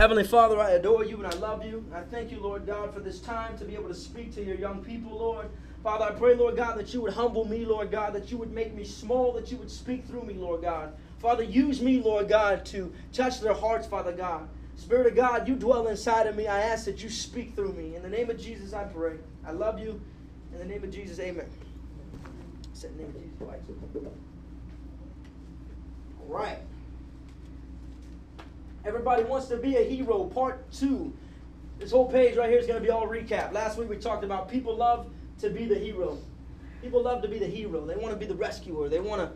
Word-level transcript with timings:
Heavenly 0.00 0.24
Father, 0.24 0.58
I 0.58 0.70
adore 0.70 1.04
you 1.04 1.18
and 1.18 1.26
I 1.26 1.36
love 1.40 1.62
you. 1.62 1.84
I 1.94 2.00
thank 2.00 2.32
you, 2.32 2.40
Lord 2.40 2.66
God, 2.66 2.94
for 2.94 3.00
this 3.00 3.20
time 3.20 3.58
to 3.58 3.66
be 3.66 3.74
able 3.74 3.88
to 3.88 3.94
speak 3.94 4.34
to 4.34 4.42
your 4.42 4.56
young 4.56 4.82
people, 4.82 5.18
Lord. 5.18 5.50
Father, 5.82 6.06
I 6.06 6.12
pray, 6.12 6.34
Lord 6.34 6.56
God, 6.56 6.78
that 6.78 6.94
you 6.94 7.02
would 7.02 7.12
humble 7.12 7.46
me, 7.46 7.66
Lord 7.66 7.90
God, 7.90 8.14
that 8.14 8.30
you 8.30 8.38
would 8.38 8.50
make 8.50 8.72
me 8.72 8.82
small, 8.82 9.34
that 9.34 9.52
you 9.52 9.58
would 9.58 9.70
speak 9.70 10.06
through 10.06 10.22
me, 10.22 10.32
Lord 10.32 10.62
God. 10.62 10.94
Father, 11.18 11.42
use 11.42 11.82
me, 11.82 12.00
Lord 12.00 12.30
God, 12.30 12.64
to 12.64 12.90
touch 13.12 13.42
their 13.42 13.52
hearts, 13.52 13.86
Father 13.86 14.12
God. 14.12 14.48
Spirit 14.76 15.06
of 15.06 15.16
God, 15.16 15.46
you 15.46 15.54
dwell 15.54 15.88
inside 15.88 16.26
of 16.26 16.34
me. 16.34 16.46
I 16.46 16.60
ask 16.60 16.86
that 16.86 17.02
you 17.02 17.10
speak 17.10 17.54
through 17.54 17.74
me. 17.74 17.94
In 17.94 18.00
the 18.00 18.08
name 18.08 18.30
of 18.30 18.40
Jesus, 18.40 18.72
I 18.72 18.84
pray. 18.84 19.16
I 19.46 19.50
love 19.50 19.78
you. 19.78 20.00
In 20.54 20.60
the 20.60 20.64
name 20.64 20.82
of 20.82 20.90
Jesus, 20.90 21.20
amen. 21.20 21.44
Set 22.72 22.96
the 22.96 23.02
name 23.02 23.14
of 23.14 23.20
Jesus. 23.20 24.08
All 26.22 26.26
right. 26.26 26.60
Everybody 28.84 29.24
wants 29.24 29.48
to 29.48 29.56
be 29.56 29.76
a 29.76 29.84
hero, 29.84 30.24
part 30.24 30.70
two. 30.72 31.12
This 31.78 31.90
whole 31.90 32.10
page 32.10 32.36
right 32.36 32.48
here 32.48 32.58
is 32.58 32.66
going 32.66 32.78
to 32.80 32.84
be 32.84 32.90
all 32.90 33.06
recap. 33.06 33.52
Last 33.52 33.78
week 33.78 33.88
we 33.88 33.96
talked 33.96 34.24
about 34.24 34.48
people 34.48 34.74
love 34.76 35.10
to 35.40 35.50
be 35.50 35.66
the 35.66 35.74
hero. 35.78 36.18
People 36.82 37.02
love 37.02 37.20
to 37.22 37.28
be 37.28 37.38
the 37.38 37.46
hero. 37.46 37.84
They 37.84 37.96
want 37.96 38.12
to 38.12 38.16
be 38.18 38.26
the 38.26 38.34
rescuer. 38.34 38.88
They 38.88 39.00
want 39.00 39.20
to 39.20 39.32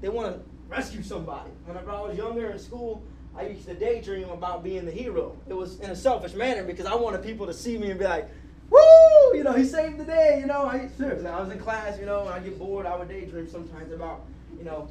they 0.00 0.08
want 0.08 0.34
to 0.34 0.40
rescue 0.68 1.02
somebody. 1.02 1.50
Whenever 1.66 1.90
I 1.90 2.00
was 2.00 2.16
younger 2.16 2.50
in 2.50 2.58
school, 2.58 3.02
I 3.36 3.46
used 3.46 3.66
to 3.66 3.74
daydream 3.74 4.28
about 4.28 4.62
being 4.62 4.84
the 4.84 4.92
hero. 4.92 5.36
It 5.48 5.54
was 5.54 5.80
in 5.80 5.90
a 5.90 5.96
selfish 5.96 6.34
manner 6.34 6.64
because 6.64 6.86
I 6.86 6.94
wanted 6.94 7.22
people 7.22 7.46
to 7.46 7.54
see 7.54 7.78
me 7.78 7.90
and 7.90 7.98
be 7.98 8.04
like, 8.04 8.28
"Woo! 8.70 9.36
You 9.36 9.44
know, 9.44 9.52
he 9.52 9.64
saved 9.64 9.98
the 9.98 10.04
day." 10.04 10.38
You 10.40 10.46
know, 10.46 10.64
I 10.64 10.88
seriously, 10.96 11.28
I 11.28 11.40
was 11.40 11.50
in 11.50 11.58
class. 11.58 11.98
You 11.98 12.06
know, 12.06 12.26
I 12.28 12.40
get 12.40 12.58
bored, 12.58 12.86
I 12.86 12.96
would 12.96 13.08
daydream 13.08 13.48
sometimes 13.48 13.92
about, 13.92 14.24
you 14.58 14.64
know, 14.64 14.88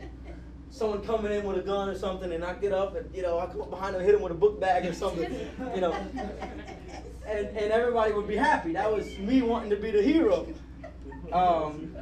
someone 0.74 1.04
coming 1.04 1.32
in 1.32 1.46
with 1.46 1.58
a 1.58 1.62
gun 1.62 1.88
or 1.88 1.96
something, 1.96 2.32
and 2.32 2.44
I 2.44 2.54
get 2.56 2.74
up 2.74 2.96
and 2.96 3.14
you 3.16 3.22
know 3.22 3.40
I 3.40 3.46
come 3.46 3.62
up 3.62 3.70
behind 3.70 3.96
them, 3.96 4.04
hit 4.04 4.14
them 4.14 4.22
with 4.22 4.32
a 4.32 4.36
book 4.36 4.60
bag 4.60 4.86
or 4.86 4.94
something, 4.94 5.32
you 5.76 5.82
know, 5.82 5.94
and 7.28 7.48
and 7.48 7.72
everybody 7.72 8.12
would 8.12 8.28
be 8.28 8.36
happy. 8.36 8.74
That 8.74 8.92
was 8.92 9.06
me 9.20 9.42
wanting 9.44 9.70
to 9.70 9.76
be 9.76 9.92
the 9.92 10.02
hero. 10.02 10.48
Um, 11.32 11.96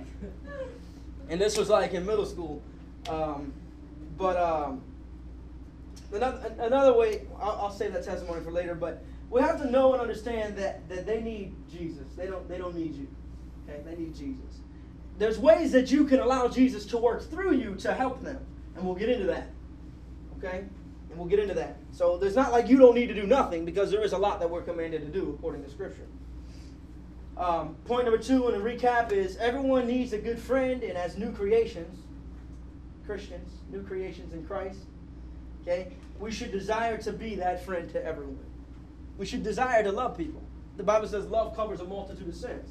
and 1.30 1.40
this 1.40 1.58
was 1.58 1.70
like 1.70 1.94
in 1.94 2.06
middle 2.06 2.26
school, 2.26 2.62
um, 3.10 3.54
but 4.18 4.38
um, 4.38 4.82
another 6.14 6.54
another 6.60 6.94
way 6.94 7.28
I'll, 7.40 7.64
I'll 7.64 7.72
save 7.72 7.92
that 7.94 8.06
testimony 8.06 8.42
for 8.42 8.52
later. 8.52 8.74
But 8.74 9.04
we 9.30 9.42
have 9.42 9.62
to 9.62 9.70
know 9.70 9.92
and 9.94 10.02
understand 10.02 10.56
that 10.58 10.88
that 10.88 11.06
they 11.06 11.22
need 11.22 11.54
Jesus. 11.70 12.08
They 12.16 12.28
don't 12.28 12.48
they 12.48 12.58
don't 12.58 12.76
need 12.76 12.96
you. 12.96 13.08
Okay, 13.68 13.82
they 13.84 13.96
need 13.96 14.16
Jesus. 14.16 14.60
There's 15.18 15.38
ways 15.38 15.74
that 15.74 15.92
you 15.92 16.06
can 16.06 16.20
allow 16.20 16.48
Jesus 16.48 16.86
to 16.88 16.98
work 16.98 17.30
through 17.30 17.56
you 17.56 17.76
to 17.76 17.94
help 17.94 18.22
them. 18.22 18.46
And 18.76 18.86
we'll 18.86 18.96
get 18.96 19.10
into 19.10 19.28
that. 19.28 19.50
Okay? 20.38 20.66
And 21.10 21.20
we'll 21.20 21.28
get 21.28 21.40
into 21.40 21.54
that. 21.56 21.78
So 21.92 22.18
there's 22.18 22.36
not 22.36 22.52
like 22.52 22.68
you 22.68 22.78
don't 22.78 22.96
need 22.96 23.08
to 23.08 23.14
do 23.14 23.28
nothing 23.28 23.66
because 23.66 23.92
there 23.92 24.04
is 24.04 24.14
a 24.14 24.18
lot 24.18 24.40
that 24.40 24.50
we're 24.50 24.62
commanded 24.62 25.02
to 25.02 25.08
do 25.08 25.36
according 25.38 25.64
to 25.64 25.70
Scripture. 25.70 26.08
Um, 27.38 27.76
point 27.86 28.06
number 28.06 28.22
two 28.22 28.48
in 28.50 28.62
the 28.62 28.70
recap 28.70 29.12
is 29.12 29.38
everyone 29.38 29.88
needs 29.88 30.14
a 30.14 30.18
good 30.18 30.38
friend, 30.38 30.84
and 30.84 30.98
as 30.98 31.18
new 31.18 31.32
creations, 31.32 32.00
Christians, 33.06 33.52
new 33.72 33.84
creations 33.84 34.34
in 34.34 34.46
Christ, 34.46 34.80
okay, 35.62 35.92
we 36.20 36.32
should 36.32 36.52
desire 36.52 36.98
to 37.00 37.12
be 37.12 37.36
that 37.36 37.66
friend 37.66 37.90
to 37.92 38.06
everyone. 38.06 38.46
We 39.18 39.26
should 39.26 39.44
desire 39.44 39.84
to 39.84 39.92
love 39.92 40.18
people. 40.18 40.42
The 40.78 40.84
Bible 40.84 41.08
says 41.08 41.26
love 41.28 41.56
covers 41.56 41.80
a 41.80 41.86
multitude 41.86 42.28
of 42.28 42.36
sins. 42.36 42.70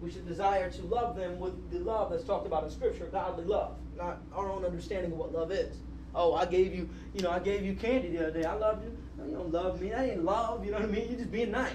We 0.00 0.10
should 0.10 0.26
desire 0.26 0.70
to 0.70 0.82
love 0.82 1.16
them 1.16 1.38
with 1.38 1.70
the 1.70 1.78
love 1.78 2.10
that's 2.10 2.24
talked 2.24 2.46
about 2.46 2.64
in 2.64 2.70
Scripture, 2.70 3.06
godly 3.06 3.44
love, 3.44 3.76
not 3.96 4.18
our 4.34 4.50
own 4.50 4.64
understanding 4.64 5.12
of 5.12 5.18
what 5.18 5.32
love 5.32 5.52
is. 5.52 5.76
Oh, 6.14 6.34
I 6.34 6.46
gave 6.46 6.74
you, 6.74 6.88
you 7.14 7.22
know, 7.22 7.30
I 7.30 7.38
gave 7.38 7.64
you 7.64 7.74
candy 7.74 8.08
the 8.08 8.28
other 8.28 8.40
day. 8.40 8.44
I 8.44 8.54
love 8.54 8.82
you. 8.82 8.96
No, 9.18 9.24
you 9.26 9.32
don't 9.32 9.52
love 9.52 9.80
me. 9.80 9.90
That 9.90 10.08
ain't 10.08 10.24
love. 10.24 10.64
You 10.64 10.72
know 10.72 10.78
what 10.78 10.88
I 10.88 10.90
mean? 10.90 11.08
You're 11.08 11.18
just 11.18 11.32
being 11.32 11.50
nice. 11.50 11.72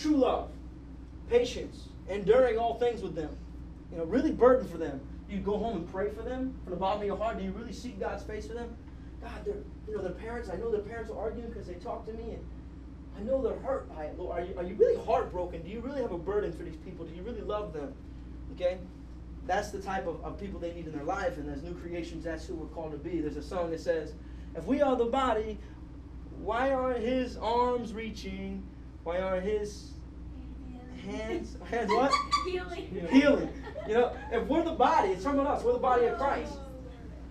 True 0.00 0.16
love, 0.16 0.50
patience, 1.30 1.88
enduring 2.08 2.58
all 2.58 2.74
things 2.78 3.02
with 3.02 3.14
them. 3.14 3.30
You 3.92 3.98
know, 3.98 4.04
really 4.04 4.32
burden 4.32 4.68
for 4.68 4.78
them. 4.78 5.00
You 5.30 5.38
go 5.38 5.56
home 5.58 5.76
and 5.76 5.92
pray 5.92 6.10
for 6.10 6.22
them 6.22 6.54
from 6.64 6.72
the 6.72 6.78
bottom 6.78 7.00
of 7.02 7.06
your 7.06 7.16
heart. 7.16 7.38
Do 7.38 7.44
you 7.44 7.52
really 7.52 7.72
seek 7.72 8.00
God's 8.00 8.22
face 8.24 8.46
for 8.46 8.54
them? 8.54 8.76
God, 9.22 9.44
they're, 9.44 9.54
you 9.86 9.96
know, 9.96 10.02
their 10.02 10.12
parents. 10.12 10.48
I 10.50 10.56
know 10.56 10.70
their 10.70 10.80
parents 10.80 11.10
are 11.10 11.18
arguing 11.18 11.48
because 11.48 11.66
they 11.66 11.74
talk 11.74 12.06
to 12.06 12.12
me 12.12 12.34
and 12.34 12.44
I 13.18 13.22
know 13.22 13.42
they're 13.42 13.58
hurt 13.58 13.88
by 13.94 14.04
it, 14.04 14.18
Lord. 14.18 14.38
Are 14.38 14.44
you, 14.44 14.54
are 14.56 14.62
you 14.62 14.74
really 14.76 15.04
heartbroken? 15.04 15.62
Do 15.62 15.70
you 15.70 15.80
really 15.80 16.00
have 16.00 16.12
a 16.12 16.18
burden 16.18 16.52
for 16.52 16.62
these 16.62 16.76
people? 16.76 17.04
Do 17.04 17.14
you 17.14 17.22
really 17.22 17.40
love 17.40 17.72
them? 17.72 17.92
Okay? 18.54 18.78
That's 19.48 19.70
the 19.70 19.80
type 19.80 20.06
of, 20.06 20.22
of 20.22 20.38
people 20.38 20.60
they 20.60 20.74
need 20.74 20.86
in 20.86 20.92
their 20.92 21.04
life, 21.04 21.38
and 21.38 21.50
as 21.50 21.62
new 21.62 21.74
creations, 21.74 22.22
that's 22.22 22.44
who 22.46 22.54
we're 22.54 22.66
called 22.66 22.92
to 22.92 22.98
be. 22.98 23.22
There's 23.22 23.38
a 23.38 23.42
song 23.42 23.70
that 23.70 23.80
says, 23.80 24.12
If 24.54 24.66
we 24.66 24.82
are 24.82 24.94
the 24.94 25.06
body, 25.06 25.58
why 26.38 26.70
aren't 26.70 27.00
his 27.00 27.38
arms 27.38 27.94
reaching? 27.94 28.62
Why 29.04 29.20
aren't 29.20 29.44
his 29.44 29.92
hands 31.02 31.56
hands 31.70 31.90
what? 31.90 32.12
Healing. 32.46 33.08
Healing. 33.10 33.48
You 33.88 33.94
know, 33.94 34.12
if 34.30 34.46
we're 34.46 34.64
the 34.64 34.72
body, 34.72 35.12
it's 35.12 35.24
from 35.24 35.40
us, 35.40 35.64
we're 35.64 35.72
the 35.72 35.78
body 35.78 36.04
of 36.04 36.18
Christ 36.18 36.52
oh. 36.54 36.68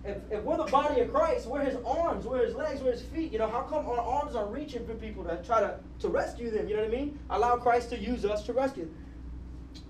if, 0.08 0.16
if 0.30 0.42
we're 0.42 0.56
the 0.56 0.64
body 0.64 1.00
of 1.02 1.12
Christ, 1.12 1.46
we're 1.46 1.64
his 1.64 1.76
arms, 1.86 2.26
we're 2.26 2.44
his 2.44 2.56
legs, 2.56 2.80
we're 2.82 2.92
his 2.92 3.02
feet. 3.02 3.32
You 3.32 3.38
know, 3.38 3.48
how 3.48 3.62
come 3.62 3.86
our 3.86 4.00
arms 4.00 4.34
are 4.34 4.46
reaching 4.46 4.84
for 4.84 4.94
people 4.94 5.22
to 5.22 5.40
try 5.44 5.60
to, 5.60 5.78
to 6.00 6.08
rescue 6.08 6.50
them? 6.50 6.68
You 6.68 6.76
know 6.76 6.82
what 6.82 6.92
I 6.92 6.96
mean? 6.96 7.18
Allow 7.30 7.56
Christ 7.58 7.90
to 7.90 7.98
use 7.98 8.24
us 8.24 8.42
to 8.46 8.52
rescue 8.52 8.86
them. 8.86 8.94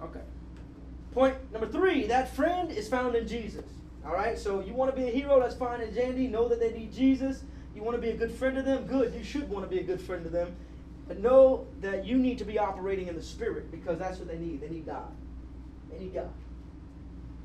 Okay. 0.03 0.21
Point 1.13 1.37
number 1.53 1.69
three 1.69 2.07
that 2.07 2.35
friend 2.35 2.71
is 2.71 2.89
found 2.89 3.15
in 3.15 3.27
Jesus. 3.27 3.65
All 4.05 4.13
right, 4.13 4.39
so 4.39 4.61
you 4.61 4.73
want 4.73 4.95
to 4.95 5.01
be 5.01 5.09
a 5.09 5.11
hero, 5.11 5.41
that's 5.41 5.55
fine 5.55 5.81
and 5.81 5.95
dandy. 5.95 6.29
Know 6.29 6.49
that 6.49 6.61
they 6.61 6.73
need 6.73 6.93
Jesus. 6.93 7.43
You 7.75 7.83
want 7.83 7.97
to 7.97 8.01
be 8.01 8.11
a 8.11 8.17
good 8.17 8.33
friend 8.33 8.57
to 8.57 8.63
them? 8.63 8.87
Good. 8.87 9.15
You 9.15 9.23
should 9.23 9.49
want 9.51 9.69
to 9.69 9.69
be 9.69 9.81
a 9.81 9.85
good 9.85 10.01
friend 10.01 10.25
to 10.25 10.31
them. 10.31 10.57
But 11.07 11.21
know 11.21 11.67
that 11.81 12.05
you 12.07 12.19
need 12.19 12.39
to 12.39 12.45
be 12.45 12.59
operating 12.59 13.09
in 13.09 13.17
the 13.17 13.23
Spirit 13.23 13.71
because 13.71 13.99
that's 13.99 14.19
what 14.19 14.29
they 14.29 14.39
need. 14.39 14.61
They 14.61 14.69
need 14.69 14.87
God. 14.87 15.11
They 15.91 15.99
need 15.99 16.15
God. 16.15 16.31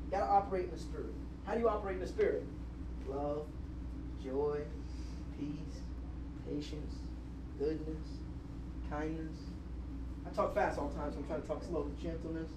You 0.04 0.10
got 0.10 0.20
to 0.20 0.30
operate 0.30 0.64
in 0.64 0.70
the 0.70 0.78
Spirit. 0.78 1.12
How 1.46 1.54
do 1.54 1.60
you 1.60 1.68
operate 1.68 1.96
in 1.96 2.00
the 2.00 2.08
Spirit? 2.08 2.44
Love, 3.06 3.46
joy, 4.22 4.60
peace, 5.38 5.80
patience, 6.48 6.94
goodness, 7.58 8.08
kindness. 8.90 9.36
I 10.26 10.34
talk 10.34 10.54
fast 10.54 10.78
all 10.78 10.88
the 10.88 10.94
time, 10.94 11.12
so 11.12 11.18
I'm 11.18 11.26
trying 11.26 11.42
to 11.42 11.48
talk 11.48 11.62
slow. 11.62 11.90
Gentleness, 12.02 12.50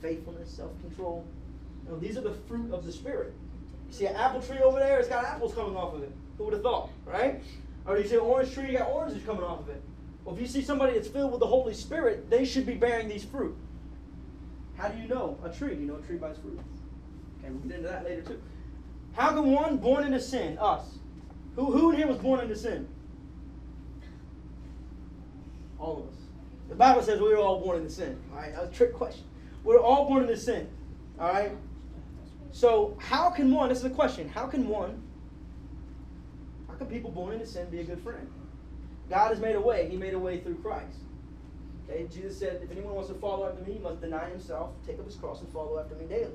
faithfulness, 0.00 0.50
self-control. 0.50 1.24
You 1.84 1.92
know, 1.92 1.98
these 1.98 2.16
are 2.16 2.22
the 2.22 2.34
fruit 2.46 2.72
of 2.72 2.84
the 2.84 2.92
Spirit. 2.92 3.32
You 3.88 3.94
see 3.94 4.06
an 4.06 4.16
apple 4.16 4.42
tree 4.42 4.58
over 4.58 4.78
there, 4.78 4.98
it's 4.98 5.08
got 5.08 5.24
apples 5.24 5.54
coming 5.54 5.76
off 5.76 5.94
of 5.94 6.02
it. 6.02 6.12
Who 6.36 6.44
would 6.44 6.52
have 6.52 6.62
thought, 6.62 6.90
right? 7.04 7.42
Or 7.86 7.98
you 7.98 8.06
see 8.06 8.14
an 8.14 8.20
orange 8.20 8.52
tree, 8.52 8.66
you 8.66 8.78
got 8.78 8.90
oranges 8.90 9.22
coming 9.24 9.42
off 9.42 9.60
of 9.60 9.70
it. 9.70 9.82
Well, 10.24 10.34
if 10.34 10.40
you 10.40 10.46
see 10.46 10.62
somebody 10.62 10.92
that's 10.92 11.08
filled 11.08 11.30
with 11.30 11.40
the 11.40 11.46
Holy 11.46 11.72
Spirit, 11.72 12.28
they 12.28 12.44
should 12.44 12.66
be 12.66 12.74
bearing 12.74 13.08
these 13.08 13.24
fruit. 13.24 13.56
How 14.76 14.88
do 14.88 15.00
you 15.00 15.08
know 15.08 15.38
a 15.42 15.48
tree? 15.48 15.74
You 15.74 15.86
know 15.86 15.96
a 15.96 16.02
tree 16.02 16.16
by 16.16 16.30
its 16.30 16.38
fruit. 16.38 16.60
Okay, 17.38 17.50
we'll 17.50 17.60
get 17.60 17.78
into 17.78 17.88
that 17.88 18.04
later 18.04 18.22
too. 18.22 18.40
How 19.14 19.32
can 19.32 19.50
one 19.50 19.78
born 19.78 20.04
into 20.04 20.20
sin, 20.20 20.58
us? 20.58 20.98
Who, 21.56 21.72
who 21.72 21.90
in 21.90 21.96
here 21.96 22.06
was 22.06 22.18
born 22.18 22.40
into 22.40 22.54
sin? 22.54 22.86
All 25.78 25.96
of 25.96 26.14
us. 26.14 26.20
The 26.68 26.74
Bible 26.74 27.02
says 27.02 27.20
we 27.20 27.28
were 27.28 27.38
all 27.38 27.60
born 27.60 27.78
into 27.78 27.90
sin. 27.90 28.20
All 28.32 28.38
right, 28.38 28.54
that's 28.54 28.68
a 28.68 28.72
trick 28.72 28.92
question. 28.92 29.24
We're 29.68 29.82
all 29.82 30.08
born 30.08 30.22
into 30.22 30.36
sin. 30.38 30.66
All 31.20 31.30
right. 31.30 31.52
So 32.52 32.96
how 32.98 33.28
can 33.28 33.52
one? 33.52 33.68
This 33.68 33.80
is 33.80 33.84
a 33.84 33.90
question. 33.90 34.26
How 34.26 34.46
can 34.46 34.66
one? 34.66 35.02
How 36.66 36.74
can 36.76 36.86
people 36.86 37.10
born 37.10 37.34
into 37.34 37.44
sin 37.44 37.68
be 37.68 37.80
a 37.80 37.84
good 37.84 38.00
friend? 38.00 38.30
God 39.10 39.28
has 39.28 39.40
made 39.40 39.56
a 39.56 39.60
way. 39.60 39.86
He 39.90 39.98
made 39.98 40.14
a 40.14 40.18
way 40.18 40.40
through 40.40 40.54
Christ. 40.62 41.00
Okay. 41.84 42.08
Jesus 42.10 42.38
said, 42.38 42.62
if 42.64 42.70
anyone 42.70 42.94
wants 42.94 43.10
to 43.10 43.14
follow 43.16 43.46
after 43.46 43.62
me, 43.62 43.74
he 43.74 43.78
must 43.78 44.00
deny 44.00 44.30
himself, 44.30 44.70
take 44.86 44.98
up 44.98 45.04
his 45.04 45.16
cross, 45.16 45.42
and 45.42 45.52
follow 45.52 45.78
after 45.78 45.94
me 45.96 46.06
daily. 46.06 46.32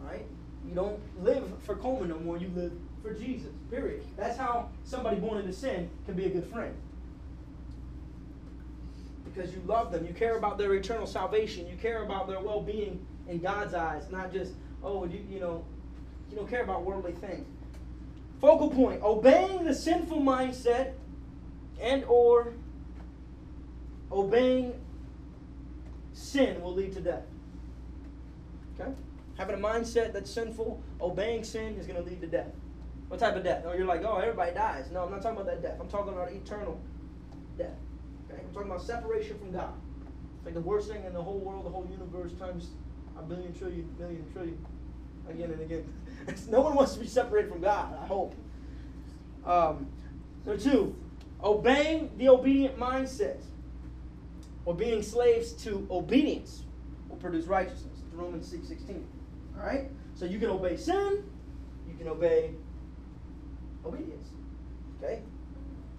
All 0.00 0.10
right. 0.10 0.26
You 0.66 0.74
don't 0.74 0.98
live 1.22 1.44
for 1.62 1.76
Coleman 1.76 2.08
no 2.08 2.18
more. 2.18 2.36
You 2.36 2.50
live 2.56 2.72
for 3.00 3.14
Jesus. 3.14 3.52
Period. 3.70 4.04
That's 4.16 4.36
how 4.36 4.70
somebody 4.82 5.18
born 5.18 5.38
into 5.38 5.52
sin 5.52 5.88
can 6.04 6.16
be 6.16 6.24
a 6.24 6.30
good 6.30 6.50
friend. 6.50 6.74
Because 9.32 9.52
you 9.52 9.62
love 9.66 9.92
them. 9.92 10.06
You 10.06 10.14
care 10.14 10.38
about 10.38 10.56
their 10.56 10.74
eternal 10.74 11.06
salvation. 11.06 11.66
You 11.66 11.76
care 11.76 12.02
about 12.04 12.26
their 12.26 12.40
well-being 12.40 13.04
in 13.28 13.40
God's 13.40 13.74
eyes, 13.74 14.04
not 14.10 14.32
just 14.32 14.52
oh, 14.82 15.04
you, 15.04 15.20
you 15.28 15.40
know, 15.40 15.64
you 16.30 16.36
don't 16.36 16.48
care 16.48 16.62
about 16.62 16.84
worldly 16.84 17.12
things. 17.12 17.46
Focal 18.40 18.70
point: 18.70 19.02
obeying 19.02 19.64
the 19.64 19.74
sinful 19.74 20.20
mindset, 20.20 20.92
and 21.80 22.04
or 22.04 22.54
obeying 24.12 24.74
sin 26.12 26.60
will 26.62 26.74
lead 26.74 26.92
to 26.94 27.00
death. 27.00 27.24
Okay. 28.78 28.90
Having 29.36 29.56
a 29.56 29.58
mindset 29.58 30.12
that's 30.12 30.30
sinful, 30.30 30.82
obeying 31.00 31.44
sin 31.44 31.76
is 31.76 31.86
going 31.86 32.02
to 32.02 32.08
lead 32.08 32.20
to 32.20 32.26
death. 32.26 32.48
What 33.08 33.20
type 33.20 33.36
of 33.36 33.44
death? 33.44 33.64
Oh, 33.66 33.72
you're 33.72 33.86
like, 33.86 34.02
oh, 34.04 34.16
everybody 34.16 34.52
dies. 34.52 34.90
No, 34.90 35.04
I'm 35.04 35.10
not 35.10 35.22
talking 35.22 35.38
about 35.38 35.46
that 35.46 35.62
death. 35.62 35.78
I'm 35.80 35.88
talking 35.88 36.12
about 36.12 36.32
eternal 36.32 36.80
death. 37.56 37.76
I'm 38.46 38.54
talking 38.54 38.70
about 38.70 38.82
separation 38.82 39.38
from 39.38 39.52
God. 39.52 39.72
It's 40.36 40.44
like 40.44 40.54
the 40.54 40.60
worst 40.60 40.90
thing 40.90 41.04
in 41.04 41.12
the 41.12 41.22
whole 41.22 41.38
world, 41.38 41.64
the 41.64 41.70
whole 41.70 41.86
universe, 41.90 42.32
times 42.38 42.70
a 43.18 43.22
billion, 43.22 43.52
trillion, 43.54 43.88
million, 43.98 44.24
trillion, 44.32 44.64
again 45.28 45.50
and 45.50 45.60
again. 45.60 45.92
no 46.48 46.60
one 46.60 46.74
wants 46.74 46.94
to 46.94 47.00
be 47.00 47.06
separated 47.06 47.50
from 47.50 47.60
God, 47.60 47.96
I 48.00 48.06
hope. 48.06 48.34
Um, 49.44 49.86
number 50.44 50.60
two, 50.60 50.94
Obeying 51.42 52.10
the 52.16 52.28
obedient 52.28 52.78
mindset 52.78 53.42
or 54.64 54.74
being 54.74 55.02
slaves 55.02 55.52
to 55.64 55.86
obedience 55.90 56.64
will 57.08 57.16
produce 57.16 57.46
righteousness. 57.46 58.00
Romans 58.12 58.48
6 58.48 58.66
16. 58.68 59.06
All 59.58 59.66
right? 59.66 59.90
So 60.14 60.24
you 60.24 60.38
can 60.38 60.48
obey 60.48 60.76
sin, 60.76 61.22
you 61.88 61.94
can 61.98 62.08
obey 62.08 62.52
obedience. 63.84 64.28
Okay? 64.98 65.20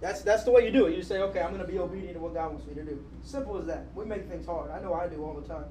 That's 0.00 0.22
that's 0.22 0.44
the 0.44 0.50
way 0.50 0.64
you 0.64 0.70
do 0.70 0.86
it. 0.86 0.96
You 0.96 1.02
say, 1.02 1.20
okay, 1.22 1.40
I'm 1.40 1.52
going 1.52 1.64
to 1.64 1.70
be 1.70 1.78
obedient 1.78 2.14
to 2.14 2.20
what 2.20 2.34
God 2.34 2.52
wants 2.52 2.66
me 2.66 2.74
to 2.74 2.84
do. 2.84 3.04
Simple 3.22 3.58
as 3.58 3.66
that. 3.66 3.86
We 3.94 4.04
make 4.04 4.28
things 4.28 4.46
hard. 4.46 4.70
I 4.70 4.80
know 4.80 4.94
I 4.94 5.08
do 5.08 5.24
all 5.24 5.34
the 5.34 5.46
time. 5.46 5.64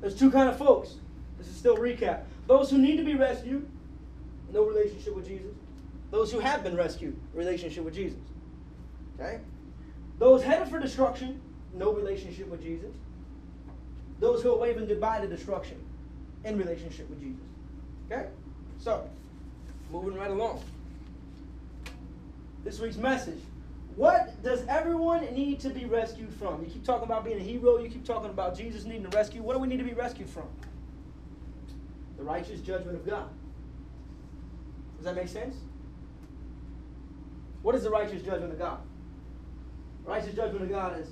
There's 0.00 0.14
two 0.14 0.30
kind 0.30 0.48
of 0.48 0.56
folks. 0.56 0.94
This 1.38 1.48
is 1.48 1.56
still 1.56 1.76
recap. 1.76 2.22
Those 2.46 2.70
who 2.70 2.78
need 2.78 2.96
to 2.96 3.04
be 3.04 3.14
rescued, 3.14 3.68
no 4.52 4.64
relationship 4.64 5.14
with 5.14 5.26
Jesus. 5.26 5.52
Those 6.10 6.32
who 6.32 6.38
have 6.38 6.62
been 6.62 6.76
rescued, 6.76 7.16
relationship 7.34 7.84
with 7.84 7.94
Jesus. 7.94 8.20
Okay? 9.18 9.40
Those 10.18 10.42
headed 10.42 10.68
for 10.68 10.78
destruction, 10.78 11.40
no 11.74 11.92
relationship 11.92 12.48
with 12.48 12.62
Jesus. 12.62 12.90
Those 14.20 14.42
who 14.42 14.52
are 14.52 14.58
waving 14.58 14.86
goodbye 14.86 15.20
to 15.20 15.26
destruction, 15.26 15.78
in 16.44 16.56
relationship 16.56 17.10
with 17.10 17.20
Jesus. 17.20 17.42
Okay? 18.10 18.28
So, 18.78 19.08
moving 19.90 20.14
right 20.14 20.30
along. 20.30 20.62
This 22.64 22.78
week's 22.78 22.96
message. 22.96 23.40
What 23.96 24.42
does 24.42 24.62
everyone 24.68 25.22
need 25.34 25.58
to 25.60 25.70
be 25.70 25.86
rescued 25.86 26.32
from? 26.34 26.62
You 26.62 26.70
keep 26.70 26.84
talking 26.84 27.04
about 27.04 27.24
being 27.24 27.38
a 27.38 27.42
hero, 27.42 27.78
you 27.78 27.88
keep 27.88 28.04
talking 28.04 28.28
about 28.28 28.56
Jesus 28.56 28.84
needing 28.84 29.08
to 29.08 29.16
rescue. 29.16 29.42
What 29.42 29.54
do 29.54 29.58
we 29.58 29.68
need 29.68 29.78
to 29.78 29.84
be 29.84 29.94
rescued 29.94 30.28
from? 30.28 30.48
The 32.18 32.22
righteous 32.22 32.60
judgment 32.60 32.96
of 32.96 33.06
God. 33.06 33.30
Does 34.96 35.06
that 35.06 35.14
make 35.14 35.28
sense? 35.28 35.56
What 37.62 37.74
is 37.74 37.84
the 37.84 37.90
righteous 37.90 38.22
judgment 38.22 38.52
of 38.52 38.58
God? 38.58 38.80
Righteous 40.04 40.34
judgment 40.34 40.64
of 40.64 40.70
God 40.70 41.00
is, 41.00 41.08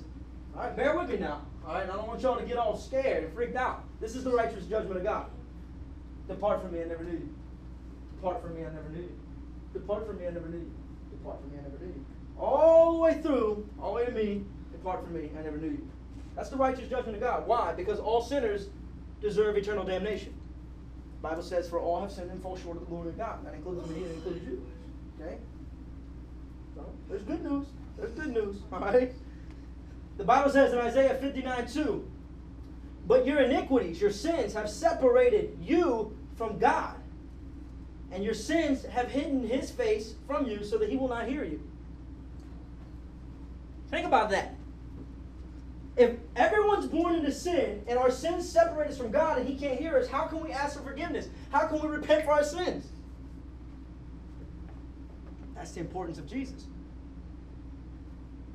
all 0.55 0.61
right, 0.61 0.75
bear 0.75 0.97
with 0.97 1.09
me 1.09 1.17
now. 1.17 1.41
All 1.67 1.73
right, 1.73 1.83
I 1.83 1.87
don't 1.87 2.07
want 2.07 2.21
y'all 2.21 2.37
to 2.37 2.45
get 2.45 2.57
all 2.57 2.77
scared 2.77 3.23
and 3.23 3.33
freaked 3.33 3.55
out. 3.55 3.83
This 3.99 4.15
is 4.15 4.23
the 4.23 4.31
righteous 4.31 4.65
judgment 4.67 4.97
of 4.97 5.03
God. 5.03 5.25
Depart 6.27 6.61
from 6.61 6.71
me, 6.71 6.81
I 6.81 6.85
never 6.85 7.03
knew 7.03 7.13
you. 7.13 7.35
Depart 8.15 8.43
from 8.43 8.55
me, 8.55 8.61
I 8.61 8.71
never 8.71 8.89
knew 8.89 9.01
you. 9.01 9.19
Depart 9.73 10.05
from 10.05 10.19
me, 10.19 10.27
I 10.27 10.29
never 10.29 10.47
knew 10.47 10.59
you. 10.59 10.71
Depart 11.11 11.41
from 11.41 11.51
me, 11.51 11.57
I 11.57 11.63
never 11.63 11.77
knew 11.79 11.87
you. 11.87 12.05
All 12.39 12.93
the 12.93 12.99
way 12.99 13.21
through, 13.21 13.67
all 13.81 13.93
the 13.93 13.95
way 13.95 14.05
to 14.05 14.11
me, 14.11 14.43
depart 14.71 15.03
from 15.03 15.13
me, 15.13 15.29
I 15.37 15.43
never 15.43 15.57
knew 15.57 15.69
you. 15.69 15.87
That's 16.35 16.49
the 16.49 16.57
righteous 16.57 16.89
judgment 16.89 17.15
of 17.15 17.21
God. 17.21 17.47
Why? 17.47 17.73
Because 17.73 17.99
all 17.99 18.21
sinners 18.21 18.67
deserve 19.21 19.57
eternal 19.57 19.85
damnation. 19.85 20.33
The 21.21 21.29
Bible 21.29 21.43
says, 21.43 21.69
For 21.69 21.79
all 21.79 22.01
have 22.01 22.11
sinned 22.11 22.29
and 22.29 22.41
fall 22.41 22.57
short 22.57 22.77
of 22.77 22.83
the 22.83 22.89
glory 22.89 23.09
of 23.09 23.17
God. 23.17 23.45
That 23.45 23.53
includes 23.53 23.89
me 23.89 24.03
and 24.03 24.15
includes 24.15 24.45
you. 24.45 24.65
Okay? 25.19 25.37
So, 26.75 26.85
there's 27.09 27.23
good 27.23 27.43
news. 27.43 27.67
There's 27.97 28.11
good 28.11 28.33
news. 28.33 28.57
All 28.73 28.79
right? 28.79 29.13
The 30.17 30.23
Bible 30.23 30.51
says 30.51 30.73
in 30.73 30.79
Isaiah 30.79 31.15
59 31.15 31.67
2, 31.67 32.11
But 33.07 33.25
your 33.25 33.39
iniquities, 33.39 34.01
your 34.01 34.11
sins, 34.11 34.53
have 34.53 34.69
separated 34.69 35.57
you 35.61 36.17
from 36.35 36.57
God. 36.57 36.95
And 38.11 38.23
your 38.23 38.33
sins 38.33 38.85
have 38.85 39.09
hidden 39.09 39.47
his 39.47 39.71
face 39.71 40.15
from 40.27 40.47
you 40.47 40.63
so 40.63 40.77
that 40.77 40.89
he 40.89 40.97
will 40.97 41.07
not 41.07 41.27
hear 41.27 41.43
you. 41.43 41.61
Think 43.95 44.07
about 44.07 44.29
that. 44.31 44.55
If 45.95 46.17
everyone's 46.35 46.85
born 46.85 47.15
into 47.15 47.31
sin 47.31 47.81
and 47.87 47.97
our 47.97 48.11
sins 48.11 48.47
separate 48.47 48.89
us 48.89 48.97
from 48.97 49.09
God 49.09 49.37
and 49.37 49.47
He 49.47 49.55
can't 49.55 49.79
hear 49.79 49.97
us, 49.97 50.09
how 50.09 50.25
can 50.25 50.43
we 50.43 50.51
ask 50.51 50.75
for 50.75 50.83
forgiveness? 50.83 51.29
How 51.49 51.67
can 51.67 51.79
we 51.79 51.87
repent 51.87 52.25
for 52.25 52.33
our 52.33 52.43
sins? 52.43 52.89
That's 55.55 55.71
the 55.71 55.79
importance 55.79 56.17
of 56.17 56.27
Jesus. 56.27 56.65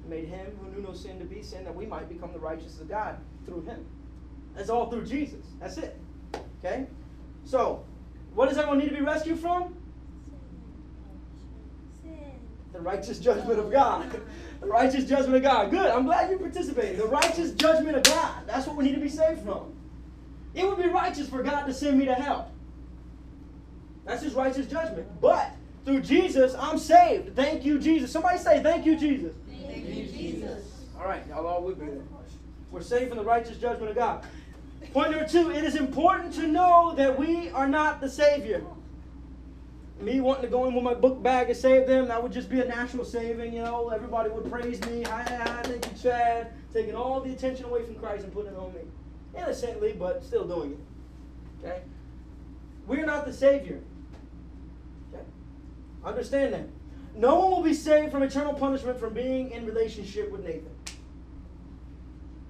He 0.03 0.11
made 0.11 0.29
Him 0.29 0.47
who 0.61 0.73
knew 0.73 0.87
no 0.87 0.93
sin 0.93 1.19
to 1.19 1.25
be 1.25 1.43
sin 1.43 1.65
that 1.65 1.75
we 1.75 1.87
might 1.87 2.11
become 2.11 2.35
the 2.35 2.39
righteousness 2.39 2.83
of 2.83 2.91
God 2.91 3.17
through 3.47 3.63
Him. 3.63 3.87
That's 4.55 4.69
all 4.69 4.91
through 4.91 5.07
Jesus. 5.07 5.47
That's 5.59 5.79
it. 5.79 5.99
Okay? 6.63 6.87
So, 7.45 7.87
what 8.35 8.51
does 8.51 8.59
everyone 8.59 8.77
need 8.77 8.91
to 8.91 8.95
be 8.95 9.01
rescued 9.01 9.39
from? 9.39 9.75
The 12.73 12.81
righteous 12.81 13.19
judgment 13.19 13.59
of 13.59 13.71
God. 13.71 14.21
The 14.61 14.67
righteous 14.67 15.05
judgment 15.05 15.37
of 15.37 15.43
God. 15.43 15.71
Good. 15.71 15.91
I'm 15.91 16.05
glad 16.05 16.31
you 16.31 16.39
participated. 16.39 16.99
The 16.99 17.07
righteous 17.07 17.53
judgment 17.53 17.97
of 17.97 18.03
God. 18.05 18.47
That's 18.47 18.67
what 18.67 18.77
we 18.77 18.85
need 18.85 18.95
to 18.95 19.01
be 19.01 19.09
saved 19.09 19.43
from. 19.43 19.75
It 20.55 20.67
would 20.67 20.79
be 20.79 20.89
righteous 20.89 21.29
for 21.29 21.43
God 21.43 21.67
to 21.67 21.75
send 21.75 21.99
me 21.99 22.05
to 22.07 22.15
hell. 22.15 22.51
That's 24.05 24.23
his 24.23 24.35
righteous 24.35 24.67
judgment. 24.67 25.09
But 25.21 25.53
through 25.85 26.03
Jesus, 26.03 26.55
I'm 26.59 26.79
saved. 26.79 27.35
Thank 27.37 27.65
you, 27.65 27.79
Jesus. 27.79 28.11
Somebody 28.13 28.39
say, 28.39 28.63
Thank 28.63 28.87
you, 28.87 28.99
Jesus. 28.99 29.33
Thank 29.49 29.87
you, 29.87 30.07
Jesus. 30.07 30.65
All 30.99 31.07
right, 31.07 31.27
y'all 31.29 31.47
all 31.47 31.63
with 31.63 31.79
me. 31.79 31.89
We're 32.71 32.83
saved 32.83 33.09
from 33.09 33.19
the 33.19 33.25
righteous 33.25 33.57
judgment 33.57 33.91
of 33.91 33.97
God. 33.97 34.25
Point 34.93 35.13
number 35.13 35.27
two 35.27 35.51
it 35.51 35.65
is 35.65 35.77
important 35.77 36.35
to 36.35 36.47
know 36.47 36.95
that 36.97 37.17
we 37.19 37.51
are 37.51 37.69
not 37.69 38.01
the 38.01 38.09
Savior 38.09 38.65
me 40.02 40.20
wanting 40.20 40.43
to 40.43 40.49
go 40.49 40.67
in 40.67 40.75
with 40.75 40.85
my 40.85 40.94
book 40.94 41.23
bag 41.23 41.49
and 41.49 41.56
save 41.56 41.87
them, 41.87 42.08
that 42.08 42.23
would 42.23 42.32
just 42.32 42.49
be 42.49 42.61
a 42.61 42.64
natural 42.64 43.05
saving, 43.05 43.52
you 43.52 43.62
know. 43.62 43.91
Everybody 43.91 44.31
would 44.31 44.50
praise 44.50 44.81
me. 44.87 45.02
Hi, 45.02 45.23
hi, 45.23 45.62
thank 45.62 45.87
you, 45.87 45.93
Chad. 46.02 46.52
Taking 46.73 46.94
all 46.94 47.20
the 47.20 47.32
attention 47.32 47.67
away 47.67 47.85
from 47.85 47.97
Christ 47.97 48.25
and 48.25 48.32
putting 48.32 48.52
it 48.52 48.58
on 48.58 48.73
me. 48.75 48.81
Innocently, 49.37 49.94
but 49.99 50.25
still 50.25 50.47
doing 50.47 50.73
it. 50.73 51.67
Okay? 51.67 51.82
We're 52.87 53.06
not 53.06 53.26
the 53.26 53.32
Savior. 53.32 53.81
Okay? 55.12 55.23
Understand 56.05 56.55
that. 56.55 56.69
No 57.14 57.38
one 57.38 57.50
will 57.50 57.62
be 57.62 57.75
saved 57.75 58.12
from 58.12 58.23
eternal 58.23 58.55
punishment 58.55 58.99
from 58.99 59.12
being 59.14 59.50
in 59.50 59.67
relationship 59.67 60.31
with 60.31 60.44
Nathan. 60.44 60.70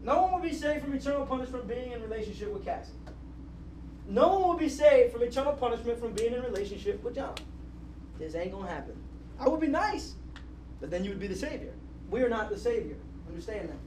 No 0.03 0.23
one 0.23 0.33
will 0.33 0.49
be 0.49 0.55
saved 0.55 0.85
from 0.85 0.95
eternal 0.95 1.27
punishment 1.27 1.67
from 1.67 1.69
being 1.69 1.93
in 1.93 2.03
relationship 2.03 2.53
with 2.53 2.65
Cassie. 2.65 2.93
No 4.11 4.27
one 4.29 4.49
will 4.49 4.57
be 4.57 4.69
saved 4.69 5.13
from 5.13 5.23
eternal 5.23 5.53
punishment 5.53 6.01
from 6.01 6.13
being 6.15 6.35
in 6.35 6.43
relationship 6.43 7.01
with 7.05 7.15
John. 7.15 7.37
This 8.19 8.35
ain't 8.35 8.51
gonna 8.51 8.69
happen. 8.69 8.97
I 9.39 9.49
would 9.49 9.61
be 9.61 9.69
nice, 9.69 10.17
but 10.81 10.91
then 10.91 11.05
you 11.05 11.11
would 11.11 11.21
be 11.21 11.29
the 11.29 11.37
Savior. 11.37 11.73
We 12.11 12.21
are 12.23 12.29
not 12.29 12.51
the 12.51 12.59
Savior. 12.59 12.97
Understand 13.29 13.69
that. 13.69 13.79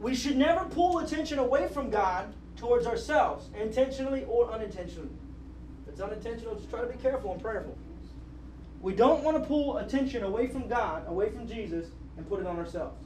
We 0.00 0.14
should 0.14 0.38
never 0.38 0.64
pull 0.64 1.00
attention 1.00 1.38
away 1.38 1.68
from 1.68 1.90
God 1.90 2.32
towards 2.56 2.86
ourselves, 2.86 3.50
intentionally 3.60 4.24
or 4.24 4.50
unintentionally. 4.50 5.10
If 5.82 5.92
it's 5.92 6.00
unintentional, 6.00 6.54
just 6.54 6.70
try 6.70 6.80
to 6.80 6.86
be 6.86 6.96
careful 6.96 7.32
and 7.32 7.42
prayerful. 7.42 7.76
We 8.80 8.94
don't 8.94 9.22
want 9.22 9.36
to 9.36 9.46
pull 9.46 9.76
attention 9.76 10.22
away 10.22 10.46
from 10.46 10.66
God, 10.66 11.04
away 11.08 11.28
from 11.28 11.46
Jesus, 11.46 11.88
and 12.16 12.26
put 12.26 12.40
it 12.40 12.46
on 12.46 12.56
ourselves. 12.56 13.04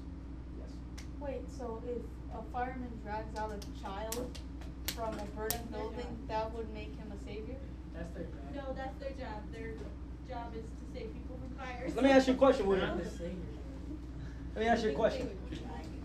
Yes. 0.61 0.71
Wait, 1.19 1.41
so 1.59 1.83
if 1.89 1.99
a 2.33 2.43
fireman 2.53 2.93
drags 3.03 3.37
out 3.37 3.53
a 3.53 3.83
child 3.83 4.39
from 4.97 5.13
a 5.13 5.25
burning 5.37 5.69
building, 5.71 6.07
that 6.27 6.51
would 6.55 6.73
make 6.73 6.97
him 6.97 7.13
a 7.13 7.25
savior? 7.29 7.57
That's 7.95 8.13
their 8.15 8.25
job. 8.25 8.55
No, 8.55 8.75
that's 8.75 8.99
their 8.99 9.11
job. 9.11 9.43
Their 9.53 9.75
job 10.27 10.55
is 10.57 10.65
to 10.65 10.85
save 10.95 11.13
people 11.13 11.37
from 11.39 11.57
fires. 11.59 11.95
Let 11.95 12.05
me 12.05 12.11
ask 12.11 12.27
you 12.27 12.33
a 12.33 12.37
question, 12.37 12.67
They're 12.67 12.79
William. 12.79 12.99
the 12.99 13.05
savior. 13.05 13.31
Let 14.55 14.65
me 14.65 14.69
ask 14.69 14.85
you 14.85 14.91
a 14.91 14.95
question. 14.95 15.31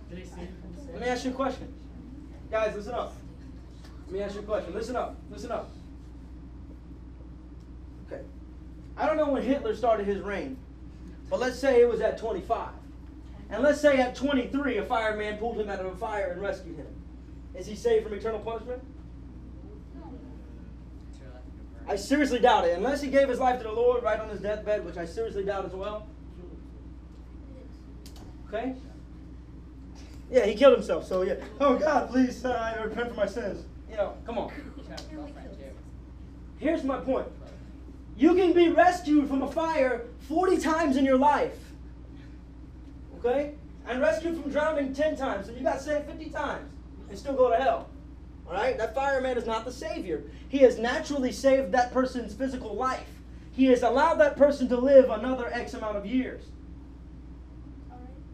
Do 0.09 0.15
they 0.15 0.23
save 0.23 0.61
themselves? 0.61 0.89
Let 0.91 1.01
me 1.01 1.07
ask 1.07 1.23
you 1.23 1.31
a 1.31 1.33
question. 1.33 1.73
Guys, 2.51 2.75
listen 2.75 2.93
up. 2.93 3.13
Let 4.07 4.13
me 4.13 4.21
ask 4.21 4.35
you 4.35 4.41
a 4.41 4.43
question. 4.43 4.73
Listen 4.73 4.95
up. 4.97 5.15
Listen 5.29 5.51
up. 5.51 5.69
Okay. 8.07 8.21
I 8.97 9.05
don't 9.05 9.15
know 9.15 9.29
when 9.29 9.41
Hitler 9.41 9.73
started 9.73 10.05
his 10.05 10.19
reign, 10.19 10.57
but 11.29 11.39
let's 11.39 11.57
say 11.57 11.79
it 11.79 11.87
was 11.87 12.01
at 12.01 12.17
25. 12.17 12.69
And 13.49 13.63
let's 13.63 13.79
say 13.79 13.99
at 14.01 14.15
23, 14.15 14.77
a 14.77 14.85
fireman 14.85 15.37
pulled 15.37 15.59
him 15.59 15.69
out 15.69 15.79
of 15.79 15.85
a 15.85 15.95
fire 15.95 16.31
and 16.31 16.41
rescued 16.41 16.75
him. 16.75 17.00
Is 17.55 17.67
he 17.67 17.75
saved 17.75 18.05
from 18.05 18.13
eternal 18.13 18.39
punishment? 18.39 18.81
I 21.87 21.95
seriously 21.95 22.39
doubt 22.39 22.65
it. 22.65 22.77
Unless 22.77 23.01
he 23.01 23.09
gave 23.09 23.27
his 23.27 23.39
life 23.39 23.57
to 23.57 23.63
the 23.63 23.71
Lord 23.71 24.03
right 24.03 24.19
on 24.19 24.29
his 24.29 24.39
deathbed, 24.39 24.85
which 24.85 24.97
I 24.97 25.05
seriously 25.05 25.43
doubt 25.43 25.65
as 25.65 25.73
well. 25.73 26.07
Okay? 28.47 28.75
Yeah, 30.29 30.45
he 30.45 30.55
killed 30.55 30.73
himself. 30.73 31.05
So 31.07 31.23
yeah. 31.23 31.35
Oh 31.59 31.77
God, 31.77 32.09
please, 32.09 32.45
uh, 32.45 32.51
I 32.51 32.81
repent 32.81 33.09
for 33.09 33.15
my 33.15 33.25
sins. 33.25 33.65
You 33.89 33.97
know, 33.97 34.13
come 34.25 34.37
on. 34.37 34.51
Here's 36.57 36.83
my 36.83 36.97
point. 36.97 37.27
You 38.15 38.35
can 38.35 38.53
be 38.53 38.69
rescued 38.69 39.27
from 39.27 39.41
a 39.41 39.51
fire 39.51 40.05
40 40.27 40.59
times 40.59 40.95
in 40.95 41.03
your 41.03 41.17
life. 41.17 41.57
Okay? 43.17 43.55
And 43.87 43.99
rescued 43.99 44.39
from 44.39 44.51
drowning 44.51 44.93
10 44.93 45.17
times. 45.17 45.47
So 45.47 45.53
you 45.53 45.63
got 45.63 45.81
saved 45.81 46.05
50 46.05 46.29
times 46.29 46.71
and 47.11 47.19
still 47.19 47.33
go 47.33 47.49
to 47.49 47.57
hell. 47.57 47.89
All 48.47 48.53
right? 48.53 48.77
That 48.77 48.95
fireman 48.95 49.37
is 49.37 49.45
not 49.45 49.65
the 49.65 49.71
savior. 49.71 50.23
He 50.49 50.59
has 50.59 50.79
naturally 50.79 51.31
saved 51.31 51.71
that 51.73 51.93
person's 51.93 52.33
physical 52.33 52.73
life. 52.75 53.07
He 53.51 53.65
has 53.65 53.83
allowed 53.83 54.15
that 54.15 54.37
person 54.37 54.67
to 54.69 54.77
live 54.77 55.09
another 55.09 55.51
X 55.53 55.73
amount 55.73 55.97
of 55.97 56.05
years 56.05 56.43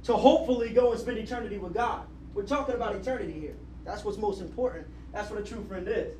to 0.04 0.14
hopefully 0.14 0.70
go 0.70 0.92
and 0.92 1.00
spend 1.02 1.18
eternity 1.18 1.58
with 1.58 1.74
God. 1.74 2.06
We're 2.34 2.44
talking 2.44 2.76
about 2.76 2.96
eternity 2.96 3.34
here. 3.34 3.56
That's 3.84 4.06
what's 4.06 4.18
most 4.18 4.42
important. 4.42 4.88
That's 5.12 5.30
what 5.30 5.42
a 5.42 5.44
true 5.44 5.66
friend 5.68 5.88
is. 5.88 6.14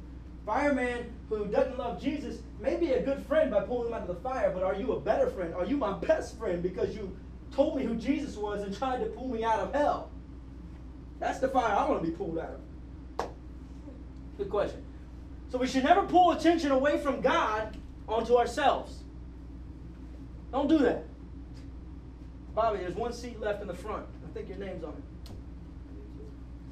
Fireman 0.46 1.14
who 1.30 1.46
doesn't 1.46 1.78
love 1.78 2.02
Jesus 2.02 2.42
may 2.60 2.76
be 2.76 2.94
a 2.94 3.02
good 3.02 3.26
friend 3.28 3.52
by 3.52 3.62
pulling 3.62 3.90
him 3.90 3.94
out 3.94 4.02
of 4.02 4.08
the 4.08 4.16
fire, 4.16 4.52
but 4.52 4.64
are 4.64 4.76
you 4.76 4.94
a 4.94 5.00
better 5.00 5.30
friend? 5.30 5.54
Are 5.54 5.66
you 5.66 5.78
my 5.78 5.94
best 6.00 6.38
friend 6.38 6.64
because 6.64 6.96
you 6.96 7.16
told 7.52 7.78
me 7.78 7.84
who 7.84 7.96
Jesus 7.96 8.36
was 8.36 8.62
and 8.64 8.76
tried 8.76 9.00
to 9.00 9.06
pull 9.08 9.28
me 9.28 9.44
out 9.44 9.60
of 9.60 9.74
hell. 9.74 10.10
That's 11.20 11.40
the 11.40 11.48
fire 11.48 11.76
I 11.76 11.90
want 11.90 12.04
to 12.04 12.10
be 12.10 12.16
pulled 12.16 12.38
out 12.38 12.60
of. 13.20 13.30
Good 14.38 14.50
question. 14.50 14.84
So 15.50 15.58
we 15.58 15.68
should 15.68 15.84
never 15.84 16.04
pull 16.04 16.32
attention 16.32 16.72
away 16.72 17.00
from 17.00 17.22
God 17.22 17.78
onto 18.08 18.36
ourselves. 18.36 19.04
Don't 20.52 20.68
do 20.68 20.78
that. 20.80 21.06
Bobby, 22.54 22.80
there's 22.80 22.96
one 22.96 23.14
seat 23.14 23.40
left 23.40 23.62
in 23.62 23.68
the 23.68 23.74
front. 23.74 24.06
I 24.28 24.34
think 24.34 24.50
your 24.50 24.58
name's 24.58 24.84
on 24.84 24.94
it. 24.94 25.04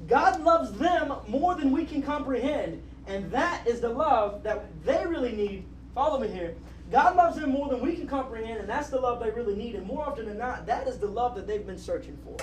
God 0.08 0.42
loves 0.42 0.72
them 0.72 1.12
more 1.26 1.54
than 1.54 1.72
we 1.72 1.84
can 1.84 2.02
comprehend, 2.02 2.82
and 3.06 3.30
that 3.30 3.66
is 3.66 3.80
the 3.80 3.88
love 3.88 4.42
that 4.44 4.64
they 4.84 5.04
really 5.06 5.32
need. 5.32 5.64
Follow 5.94 6.20
me 6.20 6.28
here. 6.28 6.54
God 6.92 7.16
loves 7.16 7.38
them 7.38 7.50
more 7.50 7.68
than 7.68 7.80
we 7.80 7.96
can 7.96 8.06
comprehend, 8.06 8.60
and 8.60 8.68
that's 8.68 8.88
the 8.88 9.00
love 9.00 9.20
they 9.20 9.30
really 9.30 9.56
need. 9.56 9.74
And 9.74 9.86
more 9.86 10.06
often 10.06 10.26
than 10.26 10.38
not, 10.38 10.66
that 10.66 10.86
is 10.86 10.98
the 10.98 11.06
love 11.06 11.34
that 11.34 11.46
they've 11.46 11.66
been 11.66 11.78
searching 11.78 12.16
for. 12.22 12.36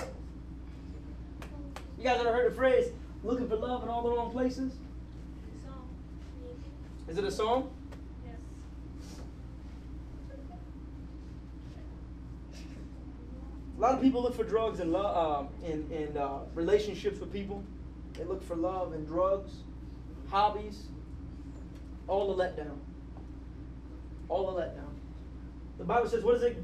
You 2.04 2.10
guys 2.10 2.20
ever 2.20 2.34
heard 2.34 2.52
the 2.52 2.54
phrase, 2.54 2.92
looking 3.22 3.48
for 3.48 3.56
love 3.56 3.82
in 3.82 3.88
all 3.88 4.02
the 4.02 4.10
wrong 4.10 4.30
places? 4.30 4.74
Is 7.08 7.16
it 7.16 7.24
a 7.24 7.30
song? 7.30 7.70
yes. 8.26 8.36
A 13.78 13.80
lot 13.80 13.94
of 13.94 14.02
people 14.02 14.22
look 14.22 14.36
for 14.36 14.44
drugs 14.44 14.80
and 14.80 14.92
love 14.92 15.48
uh, 15.48 15.66
in 15.66 15.90
in 15.90 16.14
uh, 16.18 16.40
relationships 16.54 17.20
with 17.20 17.32
people. 17.32 17.64
They 18.12 18.24
look 18.24 18.42
for 18.42 18.54
love 18.54 18.92
and 18.92 19.06
drugs, 19.06 19.62
hobbies, 20.28 20.88
all 22.06 22.30
a 22.32 22.34
letdown. 22.36 22.76
All 24.28 24.50
a 24.50 24.60
letdown. 24.60 24.92
The 25.78 25.84
Bible 25.84 26.10
says, 26.10 26.22
"What 26.22 26.32
does 26.32 26.42
it 26.42 26.62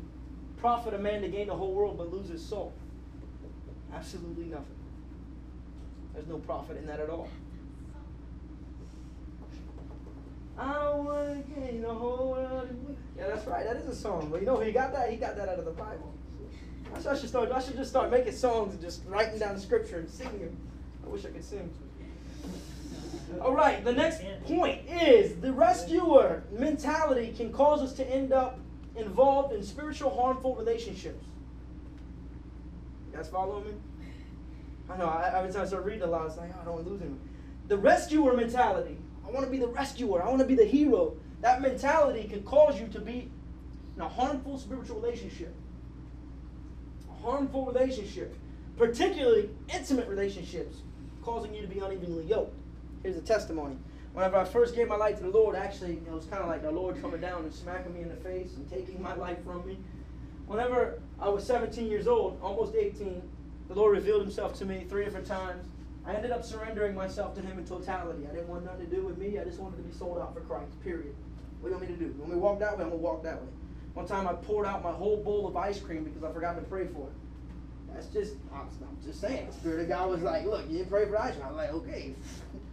profit 0.59 0.93
a 0.93 0.99
man 0.99 1.23
to 1.23 1.29
gain 1.29 1.47
the 1.47 1.57
whole 1.57 1.73
world 1.73 1.97
but 1.97 2.13
lose 2.13 2.29
his 2.29 2.45
soul?" 2.45 2.75
Absolutely 3.91 4.45
nothing. 4.45 4.80
There's 6.21 6.29
no 6.29 6.39
profit 6.41 6.77
in 6.77 6.85
that 6.85 7.01
at 7.01 7.09
all. 7.09 7.31
I 10.59 10.75
don't 10.75 11.05
want 11.07 11.47
to 11.47 11.61
gain 11.61 11.81
the 11.81 11.95
whole 11.95 12.33
world. 12.33 12.97
Yeah, 13.17 13.29
that's 13.29 13.47
right. 13.47 13.65
That 13.65 13.77
is 13.77 13.87
a 13.87 13.95
song. 13.95 14.29
But 14.31 14.41
you 14.41 14.47
know, 14.47 14.61
he 14.61 14.71
got 14.71 14.93
that. 14.93 15.11
He 15.11 15.17
got 15.17 15.35
that 15.37 15.49
out 15.49 15.59
of 15.59 15.65
the 15.65 15.71
Bible. 15.71 16.13
I 16.95 16.99
should, 16.99 17.07
I 17.07 17.19
should 17.19 17.29
start. 17.31 17.51
I 17.51 17.59
should 17.59 17.77
just 17.77 17.89
start 17.89 18.11
making 18.11 18.35
songs 18.35 18.75
and 18.75 18.83
just 18.83 19.01
writing 19.07 19.39
down 19.39 19.59
scripture 19.59 20.01
and 20.01 20.11
singing 20.11 20.41
them. 20.41 20.57
I 21.07 21.09
wish 21.09 21.25
I 21.25 21.31
could 21.31 21.43
sing. 21.43 21.73
All 23.41 23.55
right. 23.55 23.83
The 23.83 23.95
next 23.95 24.21
point 24.45 24.91
is 24.91 25.37
the 25.37 25.55
rescuer 25.55 26.43
mentality 26.53 27.33
can 27.35 27.51
cause 27.51 27.81
us 27.81 27.95
to 27.95 28.07
end 28.07 28.35
up 28.35 28.59
involved 28.95 29.55
in 29.55 29.63
spiritual 29.63 30.15
harmful 30.15 30.55
relationships. 30.55 31.25
You 33.11 33.17
guys 33.17 33.31
following 33.31 33.65
me? 33.65 33.73
I 34.91 34.97
know. 34.97 35.07
I, 35.07 35.39
every 35.39 35.53
time 35.53 35.63
I 35.63 35.67
start 35.67 35.85
reading 35.85 36.03
a 36.03 36.07
lot, 36.07 36.27
it's 36.27 36.37
like, 36.37 36.51
oh, 36.57 36.61
I 36.61 36.65
don't 36.65 36.75
want 36.75 36.87
to 36.87 36.91
lose 36.93 37.01
him. 37.01 37.19
The 37.69 37.77
rescuer 37.77 38.35
mentality. 38.35 38.99
I 39.27 39.31
want 39.31 39.45
to 39.45 39.51
be 39.51 39.59
the 39.59 39.69
rescuer. 39.69 40.23
I 40.23 40.29
want 40.29 40.41
to 40.41 40.47
be 40.47 40.57
the 40.57 40.65
hero. 40.65 41.17
That 41.41 41.63
mentality 41.63 42.27
can 42.29 42.43
cause 42.43 42.81
you 42.81 42.89
to 42.89 43.01
be 43.01 43.31
in 43.97 44.03
a 44.03 44.09
harmful 44.09 44.59
spiritual 44.59 45.01
relationship. 45.01 45.55
A 47.09 47.23
harmful 47.23 47.67
relationship, 47.67 48.37
particularly 48.77 49.51
intimate 49.73 50.09
relationships, 50.09 50.79
causing 51.23 51.55
you 51.55 51.63
to 51.63 51.69
be 51.69 51.79
unevenly 51.79 52.25
yoked. 52.25 52.57
Here's 53.03 53.17
a 53.17 53.23
testimony. 53.23 53.77
Whenever 54.13 54.39
I 54.39 54.45
first 54.45 54.75
gave 54.75 54.89
my 54.89 54.97
life 54.97 55.19
to 55.19 55.23
the 55.23 55.31
Lord, 55.31 55.55
actually, 55.55 55.93
it 55.93 56.11
was 56.11 56.25
kind 56.25 56.43
of 56.43 56.49
like 56.49 56.63
the 56.63 56.71
Lord 56.71 57.01
coming 57.01 57.21
down 57.21 57.45
and 57.45 57.55
smacking 57.55 57.95
me 57.95 58.01
in 58.01 58.09
the 58.09 58.17
face 58.17 58.57
and 58.57 58.69
taking 58.69 59.01
my 59.01 59.15
life 59.15 59.39
from 59.45 59.65
me. 59.67 59.79
Whenever 60.47 61.01
I 61.21 61.29
was 61.29 61.47
17 61.47 61.87
years 61.87 62.09
old, 62.09 62.41
almost 62.43 62.75
18, 62.75 63.23
the 63.71 63.77
Lord 63.77 63.93
revealed 63.93 64.23
himself 64.23 64.55
to 64.59 64.65
me 64.65 64.85
three 64.89 65.05
different 65.05 65.29
times. 65.29 65.65
I 66.05 66.15
ended 66.15 66.33
up 66.33 66.45
surrendering 66.45 66.93
myself 66.93 67.37
to 67.37 67.41
him 67.41 67.57
in 67.57 67.65
totality. 67.65 68.27
I 68.29 68.35
didn't 68.35 68.49
want 68.49 68.65
nothing 68.65 68.91
to 68.91 68.97
do 68.97 69.05
with 69.05 69.17
me. 69.17 69.39
I 69.39 69.45
just 69.45 69.61
wanted 69.61 69.77
to 69.77 69.83
be 69.85 69.93
sold 69.93 70.19
out 70.19 70.35
for 70.35 70.41
Christ, 70.41 70.83
period. 70.83 71.15
What 71.61 71.69
do 71.69 71.75
you 71.75 71.79
want 71.79 71.89
me 71.89 71.97
to 71.97 72.05
do? 72.05 72.21
When 72.21 72.31
we 72.31 72.37
walk 72.37 72.59
that 72.59 72.77
way? 72.77 72.83
I'm 72.83 72.91
going 72.91 73.01
to 73.01 73.05
walk 73.05 73.23
that 73.23 73.41
way. 73.41 73.49
One 73.95 74.07
time 74.07 74.27
I 74.27 74.33
poured 74.33 74.67
out 74.67 74.83
my 74.83 74.91
whole 74.91 75.23
bowl 75.23 75.47
of 75.47 75.57
ice 75.57 75.79
cream 75.79 76.03
because 76.03 76.25
I 76.25 76.33
forgot 76.33 76.57
to 76.57 76.63
pray 76.63 76.89
for 76.89 77.07
it. 77.07 77.95
That's 77.95 78.09
just, 78.09 78.35
I'm 78.53 78.67
just 79.07 79.21
saying. 79.21 79.47
The 79.47 79.53
Spirit 79.53 79.81
of 79.83 79.89
God 79.89 80.11
was 80.11 80.23
like, 80.23 80.47
look, 80.47 80.69
you 80.69 80.79
didn't 80.79 80.91
pray 80.91 81.07
for 81.07 81.21
ice 81.21 81.35
cream. 81.35 81.45
I 81.45 81.49
was 81.49 81.57
like, 81.57 81.73
okay. 81.75 82.15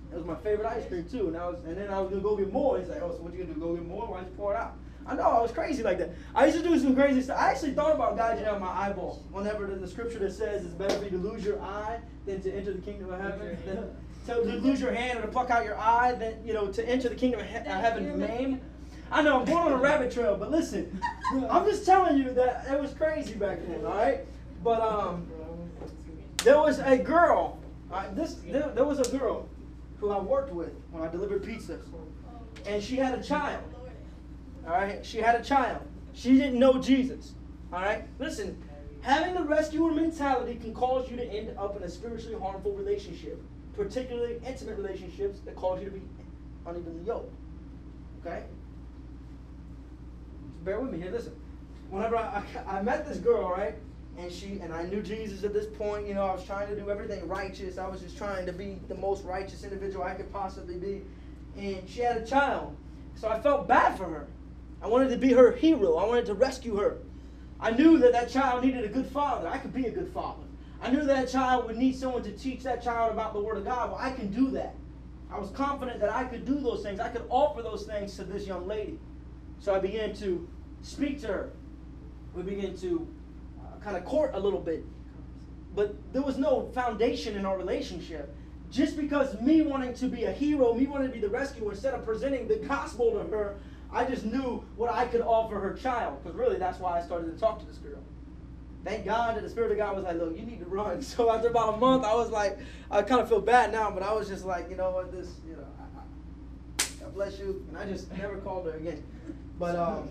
That 0.09 0.19
was 0.19 0.25
my 0.25 0.35
favorite 0.35 0.65
ice 0.65 0.87
cream 0.87 1.05
too. 1.11 1.27
And 1.27 1.35
I 1.35 1.49
was, 1.49 1.59
and 1.65 1.75
then 1.75 1.89
I 1.89 1.99
was 1.99 2.09
gonna 2.09 2.21
go 2.21 2.37
get 2.37 2.53
more. 2.53 2.79
He's 2.79 2.87
like, 2.87 3.01
oh, 3.01 3.11
so 3.11 3.21
what 3.23 3.33
you 3.33 3.43
gonna 3.43 3.53
do? 3.53 3.59
Go 3.59 3.75
get 3.75 3.85
more? 3.85 4.07
Why 4.07 4.21
you 4.21 4.27
pour 4.37 4.53
it 4.53 4.57
out? 4.57 4.77
I 5.07 5.15
know 5.15 5.23
I 5.23 5.41
was 5.41 5.51
crazy 5.51 5.83
like 5.83 5.97
that. 5.99 6.11
I 6.35 6.45
used 6.45 6.57
to 6.57 6.63
do 6.63 6.77
some 6.77 6.93
crazy 6.93 7.21
stuff. 7.21 7.39
I 7.39 7.51
actually 7.51 7.71
thought 7.71 7.95
about 7.95 8.17
gouging 8.17 8.45
out 8.45 8.59
my 8.59 8.67
eyeball. 8.67 9.23
Whenever 9.31 9.65
the, 9.65 9.75
the 9.75 9.87
scripture 9.87 10.19
that 10.19 10.33
says 10.33 10.65
it's 10.65 10.73
better 10.73 10.97
for 10.97 11.05
you 11.05 11.11
to 11.11 11.17
lose 11.17 11.45
your 11.45 11.61
eye 11.61 11.99
than 12.25 12.41
to 12.41 12.53
enter 12.53 12.73
the 12.73 12.81
kingdom 12.81 13.13
of 13.13 13.21
heaven. 13.21 13.57
Than, 13.65 13.95
to, 14.25 14.43
to 14.51 14.57
lose 14.57 14.81
your 14.81 14.91
hand 14.91 15.19
or 15.19 15.21
to 15.21 15.27
pluck 15.29 15.49
out 15.49 15.63
your 15.63 15.77
eye 15.77 16.13
than 16.13 16.45
you 16.45 16.53
know 16.53 16.67
to 16.67 16.87
enter 16.87 17.07
the 17.07 17.15
kingdom 17.15 17.39
of 17.39 17.45
he- 17.45 17.53
heaven 17.53 18.19
maimed. 18.19 18.61
I 19.09 19.21
know 19.21 19.39
I'm 19.39 19.45
going 19.45 19.57
on 19.57 19.71
a 19.71 19.77
rabbit 19.77 20.11
trail, 20.11 20.35
but 20.35 20.51
listen, 20.51 21.01
I'm 21.49 21.65
just 21.65 21.85
telling 21.85 22.17
you 22.17 22.33
that 22.33 22.67
it 22.69 22.79
was 22.79 22.93
crazy 22.93 23.35
back 23.35 23.59
then. 23.65 23.85
All 23.85 23.93
right, 23.93 24.25
but 24.61 24.81
um, 24.81 25.25
there 26.43 26.59
was 26.59 26.79
a 26.79 26.97
girl. 26.97 27.59
This 28.11 28.33
there, 28.45 28.69
there 28.75 28.83
was 28.83 28.99
a 28.99 29.17
girl 29.17 29.47
who 30.01 30.11
I 30.11 30.19
worked 30.19 30.53
with 30.53 30.73
when 30.91 31.03
I 31.03 31.07
delivered 31.09 31.43
pizzas, 31.43 31.85
and 32.65 32.83
she 32.83 32.97
had 32.97 33.17
a 33.17 33.23
child. 33.23 33.63
All 34.67 34.73
right, 34.73 35.05
she 35.05 35.19
had 35.19 35.39
a 35.39 35.43
child. 35.43 35.81
She 36.13 36.33
didn't 36.33 36.59
know 36.59 36.81
Jesus. 36.81 37.33
All 37.71 37.79
right, 37.79 38.03
listen. 38.19 38.61
Having 39.01 39.35
the 39.35 39.43
rescuer 39.43 39.91
mentality 39.91 40.55
can 40.55 40.73
cause 40.73 41.09
you 41.09 41.15
to 41.15 41.23
end 41.23 41.57
up 41.57 41.77
in 41.77 41.83
a 41.83 41.89
spiritually 41.89 42.37
harmful 42.37 42.73
relationship, 42.73 43.41
particularly 43.73 44.41
intimate 44.45 44.77
relationships 44.77 45.39
that 45.45 45.55
cause 45.55 45.79
you 45.79 45.85
to 45.85 45.91
be 45.91 46.01
unevenly 46.65 47.05
yoked. 47.05 47.33
Okay? 48.19 48.43
Bear 50.65 50.81
with 50.81 50.91
me 50.91 50.99
here. 50.99 51.11
Listen. 51.11 51.33
Whenever 51.89 52.17
I, 52.17 52.43
I, 52.67 52.79
I 52.79 52.81
met 52.81 53.07
this 53.07 53.17
girl, 53.17 53.49
right, 53.49 53.75
and 54.17 54.29
she 54.29 54.59
and 54.59 54.73
I 54.73 54.83
knew 54.83 55.01
Jesus 55.01 55.45
at 55.45 55.53
this 55.53 55.67
point. 55.77 56.05
You 56.05 56.15
know, 56.15 56.25
I 56.25 56.33
was 56.33 56.43
trying 56.43 56.67
to 56.67 56.75
do 56.75 56.89
everything 56.89 57.25
righteous. 57.29 57.77
I 57.77 57.87
was 57.87 58.01
just 58.01 58.17
trying 58.17 58.45
to 58.45 58.51
be 58.51 58.79
the 58.89 58.95
most 58.95 59.23
righteous 59.23 59.63
individual 59.63 60.03
I 60.03 60.15
could 60.15 60.31
possibly 60.33 60.75
be. 60.75 61.03
And 61.57 61.87
she 61.87 62.01
had 62.01 62.17
a 62.17 62.25
child, 62.25 62.75
so 63.15 63.29
I 63.29 63.39
felt 63.39 63.69
bad 63.69 63.97
for 63.97 64.03
her. 64.05 64.27
I 64.81 64.87
wanted 64.87 65.09
to 65.09 65.17
be 65.17 65.33
her 65.33 65.51
hero. 65.51 65.95
I 65.95 66.05
wanted 66.05 66.25
to 66.27 66.33
rescue 66.33 66.75
her. 66.77 66.97
I 67.59 67.71
knew 67.71 67.97
that 67.99 68.11
that 68.11 68.29
child 68.29 68.63
needed 68.63 68.83
a 68.85 68.89
good 68.89 69.07
father. 69.07 69.47
I 69.47 69.57
could 69.57 69.73
be 69.73 69.85
a 69.85 69.91
good 69.91 70.11
father. 70.13 70.43
I 70.81 70.91
knew 70.91 71.03
that 71.03 71.29
child 71.29 71.65
would 71.65 71.77
need 71.77 71.95
someone 71.95 72.23
to 72.23 72.31
teach 72.31 72.63
that 72.63 72.83
child 72.83 73.11
about 73.11 73.33
the 73.33 73.41
Word 73.41 73.57
of 73.57 73.65
God. 73.65 73.91
Well, 73.91 73.99
I 73.99 74.11
can 74.11 74.31
do 74.31 74.51
that. 74.51 74.75
I 75.31 75.39
was 75.39 75.49
confident 75.51 75.99
that 75.99 76.11
I 76.11 76.23
could 76.25 76.45
do 76.45 76.59
those 76.59 76.83
things. 76.83 76.99
I 76.99 77.09
could 77.09 77.23
offer 77.29 77.61
those 77.61 77.85
things 77.85 78.15
to 78.17 78.23
this 78.23 78.45
young 78.45 78.67
lady. 78.67 78.99
So 79.59 79.73
I 79.73 79.79
began 79.79 80.13
to 80.17 80.47
speak 80.83 81.19
to 81.21 81.27
her. 81.27 81.49
We 82.35 82.43
began 82.43 82.77
to 82.77 83.07
uh, 83.59 83.83
kind 83.83 83.97
of 83.97 84.05
court 84.05 84.31
a 84.35 84.39
little 84.39 84.59
bit. 84.59 84.85
But 85.75 85.95
there 86.13 86.21
was 86.21 86.37
no 86.37 86.69
foundation 86.73 87.35
in 87.35 87.45
our 87.45 87.57
relationship. 87.57 88.35
Just 88.69 88.97
because 88.97 89.39
me 89.41 89.61
wanting 89.61 89.93
to 89.95 90.07
be 90.07 90.25
a 90.25 90.31
hero, 90.31 90.73
me 90.73 90.85
wanting 90.85 91.07
to 91.07 91.13
be 91.13 91.19
the 91.19 91.29
rescuer, 91.29 91.71
instead 91.71 91.93
of 91.93 92.05
presenting 92.05 92.47
the 92.47 92.57
gospel 92.57 93.11
to 93.11 93.35
her, 93.35 93.57
I 93.91 94.03
just 94.05 94.25
knew 94.25 94.63
what 94.75 94.91
I 94.91 95.05
could 95.05 95.21
offer 95.21 95.59
her 95.59 95.73
child. 95.73 96.21
Because 96.23 96.37
really, 96.37 96.57
that's 96.57 96.79
why 96.79 96.99
I 96.99 97.01
started 97.01 97.33
to 97.33 97.39
talk 97.39 97.59
to 97.59 97.65
this 97.65 97.77
girl. 97.77 97.99
Thank 98.83 99.05
God 99.05 99.35
that 99.35 99.43
the 99.43 99.49
Spirit 99.49 99.71
of 99.71 99.77
God 99.77 99.95
was 99.95 100.05
like, 100.05 100.17
look, 100.17 100.37
you 100.37 100.45
need 100.45 100.59
to 100.59 100.65
run. 100.65 101.01
So 101.01 101.31
after 101.33 101.49
about 101.49 101.75
a 101.75 101.77
month, 101.77 102.03
I 102.03 102.13
was 102.15 102.29
like, 102.29 102.57
I 102.91 103.01
kind 103.01 103.21
of 103.21 103.27
feel 103.29 103.41
bad 103.41 103.71
now, 103.71 103.91
but 103.91 104.03
I 104.03 104.13
was 104.13 104.27
just 104.27 104.45
like, 104.45 104.69
you 104.69 104.75
know 104.75 104.91
what, 104.91 105.11
this, 105.11 105.29
you 105.47 105.53
know, 105.53 105.65
I, 105.79 105.99
I, 105.99 106.85
God 107.01 107.13
bless 107.13 107.39
you. 107.39 107.65
And 107.69 107.77
I 107.77 107.85
just 107.85 108.11
never 108.17 108.37
called 108.37 108.65
her 108.65 108.73
again. 108.77 109.03
But, 109.59 109.75
um, 109.75 110.09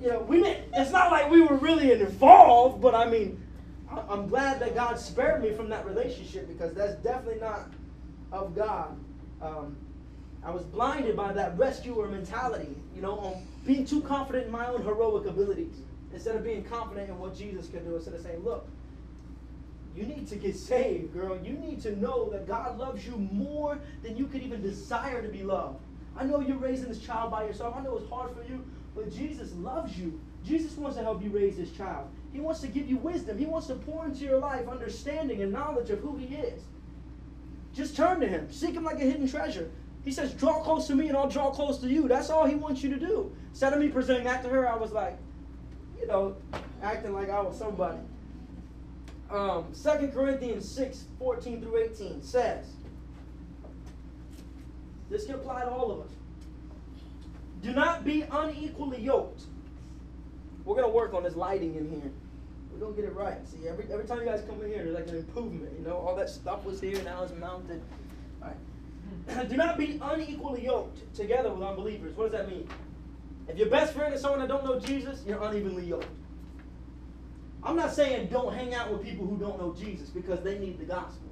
you 0.00 0.08
know, 0.08 0.20
we 0.20 0.42
didn't, 0.42 0.68
it's 0.74 0.90
not 0.92 1.10
like 1.10 1.30
we 1.30 1.42
were 1.42 1.56
really 1.56 1.92
involved, 1.92 2.80
but 2.80 2.94
I 2.94 3.06
mean, 3.10 3.42
I- 3.90 4.04
I'm 4.08 4.28
glad 4.28 4.60
that 4.60 4.74
God 4.74 4.98
spared 4.98 5.42
me 5.42 5.52
from 5.52 5.68
that 5.70 5.84
relationship 5.84 6.48
because 6.48 6.72
that's 6.74 6.94
definitely 7.02 7.40
not 7.40 7.70
of 8.32 8.54
God. 8.54 8.96
Um, 9.42 9.76
I 10.42 10.50
was 10.50 10.64
blinded 10.64 11.16
by 11.16 11.32
that 11.34 11.58
rescuer 11.58 12.08
mentality, 12.08 12.74
you 12.94 13.02
know, 13.02 13.18
on 13.18 13.46
being 13.66 13.84
too 13.84 14.00
confident 14.00 14.46
in 14.46 14.52
my 14.52 14.66
own 14.66 14.82
heroic 14.82 15.26
abilities 15.26 15.76
instead 16.12 16.34
of 16.34 16.42
being 16.42 16.64
confident 16.64 17.10
in 17.10 17.18
what 17.18 17.36
Jesus 17.36 17.68
can 17.68 17.84
do. 17.84 17.96
Instead 17.96 18.14
of 18.14 18.22
saying, 18.22 18.42
look, 18.42 18.66
you 19.94 20.04
need 20.04 20.28
to 20.28 20.36
get 20.36 20.56
saved, 20.56 21.12
girl. 21.12 21.38
You 21.42 21.52
need 21.52 21.82
to 21.82 22.00
know 22.00 22.30
that 22.30 22.46
God 22.46 22.78
loves 22.78 23.06
you 23.06 23.16
more 23.32 23.78
than 24.02 24.16
you 24.16 24.26
could 24.26 24.42
even 24.42 24.62
desire 24.62 25.20
to 25.20 25.28
be 25.28 25.42
loved. 25.42 25.78
I 26.16 26.24
know 26.24 26.40
you're 26.40 26.56
raising 26.56 26.88
this 26.88 27.00
child 27.00 27.30
by 27.30 27.44
yourself. 27.44 27.74
I 27.76 27.82
know 27.82 27.96
it's 27.96 28.08
hard 28.08 28.34
for 28.34 28.42
you, 28.44 28.64
but 28.94 29.12
Jesus 29.12 29.52
loves 29.54 29.98
you. 29.98 30.20
Jesus 30.44 30.76
wants 30.76 30.96
to 30.96 31.02
help 31.02 31.22
you 31.22 31.30
raise 31.30 31.56
this 31.56 31.70
child. 31.72 32.08
He 32.32 32.40
wants 32.40 32.60
to 32.60 32.68
give 32.68 32.88
you 32.88 32.96
wisdom. 32.96 33.36
He 33.36 33.46
wants 33.46 33.66
to 33.66 33.74
pour 33.74 34.06
into 34.06 34.24
your 34.24 34.38
life 34.38 34.68
understanding 34.68 35.42
and 35.42 35.52
knowledge 35.52 35.90
of 35.90 35.98
who 35.98 36.16
He 36.16 36.34
is. 36.36 36.62
Just 37.74 37.96
turn 37.96 38.20
to 38.20 38.26
Him. 38.26 38.50
Seek 38.50 38.74
Him 38.74 38.84
like 38.84 38.96
a 38.96 39.04
hidden 39.04 39.28
treasure. 39.28 39.70
He 40.04 40.10
says, 40.10 40.32
Draw 40.32 40.62
close 40.62 40.86
to 40.86 40.94
me 40.94 41.08
and 41.08 41.16
I'll 41.16 41.28
draw 41.28 41.50
close 41.50 41.78
to 41.78 41.88
you. 41.88 42.08
That's 42.08 42.30
all 42.30 42.46
He 42.46 42.54
wants 42.54 42.82
you 42.82 42.90
to 42.90 42.98
do. 42.98 43.32
Instead 43.50 43.72
of 43.72 43.80
me 43.80 43.88
presenting 43.88 44.24
that 44.24 44.42
to 44.44 44.48
her, 44.48 44.68
I 44.68 44.76
was 44.76 44.92
like, 44.92 45.18
you 46.00 46.06
know, 46.06 46.36
acting 46.82 47.12
like 47.12 47.28
I 47.28 47.40
was 47.40 47.58
somebody. 47.58 47.98
Um, 49.30 49.66
2 49.80 50.08
Corinthians 50.08 50.68
6, 50.68 51.04
14 51.18 51.60
through 51.62 51.76
18 51.84 52.22
says, 52.22 52.66
this 55.10 55.26
can 55.26 55.34
apply 55.34 55.62
to 55.62 55.70
all 55.70 55.90
of 55.90 56.00
us. 56.00 56.12
Do 57.62 57.72
not 57.72 58.04
be 58.04 58.22
unequally 58.22 59.00
yoked. 59.02 59.42
We're 60.64 60.76
going 60.76 60.86
to 60.86 60.94
work 60.94 61.14
on 61.14 61.24
this 61.24 61.36
lighting 61.36 61.74
in 61.74 61.90
here. 61.90 62.10
We're 62.72 62.78
going 62.78 62.94
to 62.94 63.02
get 63.02 63.10
it 63.10 63.14
right. 63.14 63.46
See, 63.46 63.68
every, 63.68 63.86
every 63.92 64.04
time 64.04 64.20
you 64.20 64.24
guys 64.24 64.42
come 64.48 64.62
in 64.62 64.68
here, 64.68 64.84
there's 64.84 64.94
like 64.94 65.08
an 65.08 65.16
improvement. 65.16 65.72
You 65.78 65.84
know, 65.84 65.96
all 65.96 66.14
that 66.16 66.30
stuff 66.30 66.64
was 66.64 66.80
here, 66.80 67.02
now 67.02 67.24
it's 67.24 67.34
mounted. 67.34 67.82
Do 69.48 69.56
not 69.56 69.78
be 69.78 69.98
unequally 70.02 70.64
yoked 70.64 71.14
together 71.14 71.52
with 71.52 71.62
unbelievers. 71.62 72.16
What 72.16 72.30
does 72.30 72.40
that 72.40 72.48
mean? 72.48 72.68
If 73.48 73.58
your 73.58 73.68
best 73.68 73.94
friend 73.94 74.14
is 74.14 74.20
someone 74.20 74.40
that 74.40 74.48
don't 74.48 74.64
know 74.64 74.78
Jesus, 74.78 75.22
you're 75.26 75.42
unevenly 75.42 75.86
yoked. 75.86 76.06
I'm 77.62 77.76
not 77.76 77.92
saying 77.92 78.28
don't 78.28 78.54
hang 78.54 78.74
out 78.74 78.90
with 78.90 79.02
people 79.02 79.26
who 79.26 79.36
don't 79.36 79.58
know 79.58 79.74
Jesus 79.78 80.08
because 80.08 80.40
they 80.42 80.58
need 80.58 80.78
the 80.78 80.84
gospel. 80.84 81.28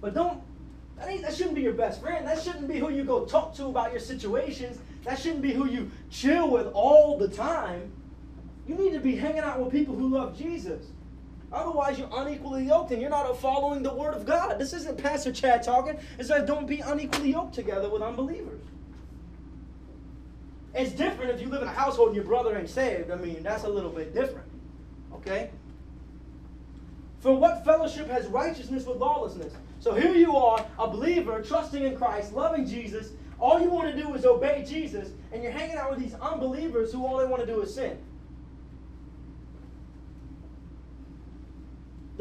But 0.00 0.14
don't 0.14 0.42
that, 0.98 1.08
ain't, 1.08 1.22
that 1.22 1.34
shouldn't 1.34 1.54
be 1.54 1.62
your 1.62 1.72
best 1.72 2.00
friend. 2.00 2.26
That 2.26 2.40
shouldn't 2.40 2.68
be 2.68 2.78
who 2.78 2.90
you 2.90 3.04
go 3.04 3.24
talk 3.24 3.54
to 3.56 3.66
about 3.66 3.90
your 3.90 4.00
situations. 4.00 4.78
That 5.04 5.18
shouldn't 5.18 5.42
be 5.42 5.52
who 5.52 5.68
you 5.68 5.90
chill 6.10 6.50
with 6.50 6.66
all 6.68 7.18
the 7.18 7.28
time. 7.28 7.92
You 8.66 8.76
need 8.76 8.92
to 8.92 9.00
be 9.00 9.16
hanging 9.16 9.40
out 9.40 9.60
with 9.60 9.72
people 9.72 9.94
who 9.94 10.08
love 10.08 10.36
Jesus. 10.38 10.86
Otherwise, 11.52 11.98
you're 11.98 12.10
unequally 12.12 12.64
yoked 12.64 12.90
and 12.90 13.00
you're 13.00 13.10
not 13.10 13.32
following 13.38 13.82
the 13.82 13.94
word 13.94 14.14
of 14.14 14.26
God. 14.26 14.58
This 14.58 14.72
isn't 14.72 14.98
Pastor 14.98 15.32
Chad 15.32 15.62
talking. 15.62 15.98
It 16.18 16.24
says 16.26 16.46
don't 16.46 16.66
be 16.66 16.80
unequally 16.80 17.30
yoked 17.30 17.54
together 17.54 17.88
with 17.88 18.02
unbelievers. 18.02 18.62
It's 20.74 20.90
different 20.92 21.30
if 21.30 21.40
you 21.40 21.48
live 21.48 21.62
in 21.62 21.68
a 21.68 21.72
household 21.72 22.08
and 22.08 22.16
your 22.16 22.24
brother 22.24 22.58
ain't 22.58 22.68
saved. 22.68 23.10
I 23.10 23.16
mean, 23.16 23.42
that's 23.44 23.64
a 23.64 23.68
little 23.68 23.90
bit 23.90 24.12
different. 24.12 24.48
Okay? 25.12 25.50
For 27.20 27.34
what 27.34 27.64
fellowship 27.64 28.08
has 28.10 28.26
righteousness 28.26 28.84
with 28.84 28.98
lawlessness? 28.98 29.54
So 29.78 29.94
here 29.94 30.14
you 30.14 30.36
are, 30.36 30.66
a 30.78 30.88
believer, 30.88 31.40
trusting 31.42 31.82
in 31.82 31.96
Christ, 31.96 32.32
loving 32.32 32.66
Jesus. 32.66 33.12
All 33.38 33.60
you 33.60 33.70
want 33.70 33.94
to 33.94 34.02
do 34.02 34.14
is 34.14 34.24
obey 34.24 34.64
Jesus, 34.66 35.10
and 35.32 35.42
you're 35.42 35.52
hanging 35.52 35.76
out 35.76 35.90
with 35.90 36.00
these 36.00 36.14
unbelievers 36.14 36.92
who 36.92 37.06
all 37.06 37.18
they 37.18 37.26
want 37.26 37.40
to 37.40 37.46
do 37.46 37.60
is 37.60 37.74
sin. 37.74 37.98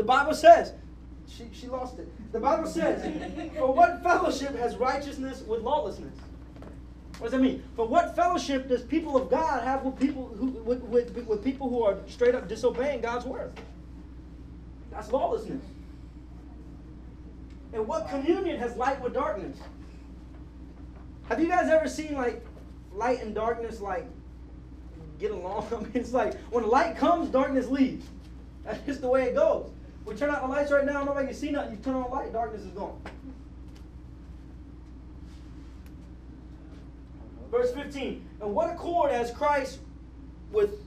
The 0.03 0.07
Bible 0.07 0.33
says, 0.33 0.73
she, 1.29 1.45
she 1.53 1.67
lost 1.67 1.97
it. 1.97 2.09
The 2.33 2.39
Bible 2.41 2.67
says, 2.67 3.01
For 3.57 3.73
what 3.73 4.03
fellowship 4.03 4.53
has 4.57 4.75
righteousness 4.75 5.43
with 5.43 5.61
lawlessness? 5.61 6.13
What 7.19 7.27
does 7.27 7.31
that 7.31 7.39
mean? 7.41 7.63
For 7.77 7.87
what 7.87 8.13
fellowship 8.13 8.67
does 8.67 8.81
people 8.81 9.15
of 9.15 9.29
God 9.29 9.63
have 9.63 9.85
with 9.85 9.97
people 9.97 10.27
who 10.37 10.47
with, 10.47 10.81
with, 10.81 11.25
with 11.25 11.41
people 11.41 11.69
who 11.69 11.83
are 11.85 11.99
straight 12.09 12.35
up 12.35 12.49
disobeying 12.49 12.99
God's 12.99 13.25
word? 13.25 13.53
That's 14.91 15.09
lawlessness. 15.09 15.63
And 17.71 17.87
what 17.87 18.09
communion 18.09 18.59
has 18.59 18.75
light 18.75 19.01
with 19.01 19.13
darkness? 19.13 19.57
Have 21.29 21.39
you 21.39 21.47
guys 21.47 21.69
ever 21.69 21.87
seen 21.87 22.15
like 22.15 22.45
light 22.91 23.21
and 23.21 23.33
darkness 23.33 23.79
like 23.79 24.05
get 25.17 25.31
along? 25.31 25.65
I 25.71 25.79
mean, 25.79 25.91
it's 25.93 26.11
like 26.11 26.37
when 26.51 26.67
light 26.67 26.97
comes, 26.97 27.29
darkness 27.29 27.69
leaves. 27.69 28.05
That's 28.65 28.85
just 28.85 28.99
the 28.99 29.07
way 29.07 29.23
it 29.23 29.35
goes. 29.35 29.69
We 30.05 30.15
turn 30.15 30.29
out 30.29 30.41
the 30.41 30.47
lights 30.47 30.71
right 30.71 30.85
now, 30.85 31.03
nobody 31.03 31.27
can 31.27 31.35
see 31.35 31.51
nothing. 31.51 31.71
You 31.71 31.77
turn 31.77 31.95
on 31.95 32.03
the 32.03 32.09
light, 32.09 32.33
darkness 32.33 32.63
is 32.63 32.71
gone. 32.71 32.99
Verse 37.49 37.71
15. 37.71 38.25
And 38.41 38.53
what 38.53 38.71
accord 38.71 39.11
has 39.11 39.31
Christ 39.31 39.79
with 40.51 40.81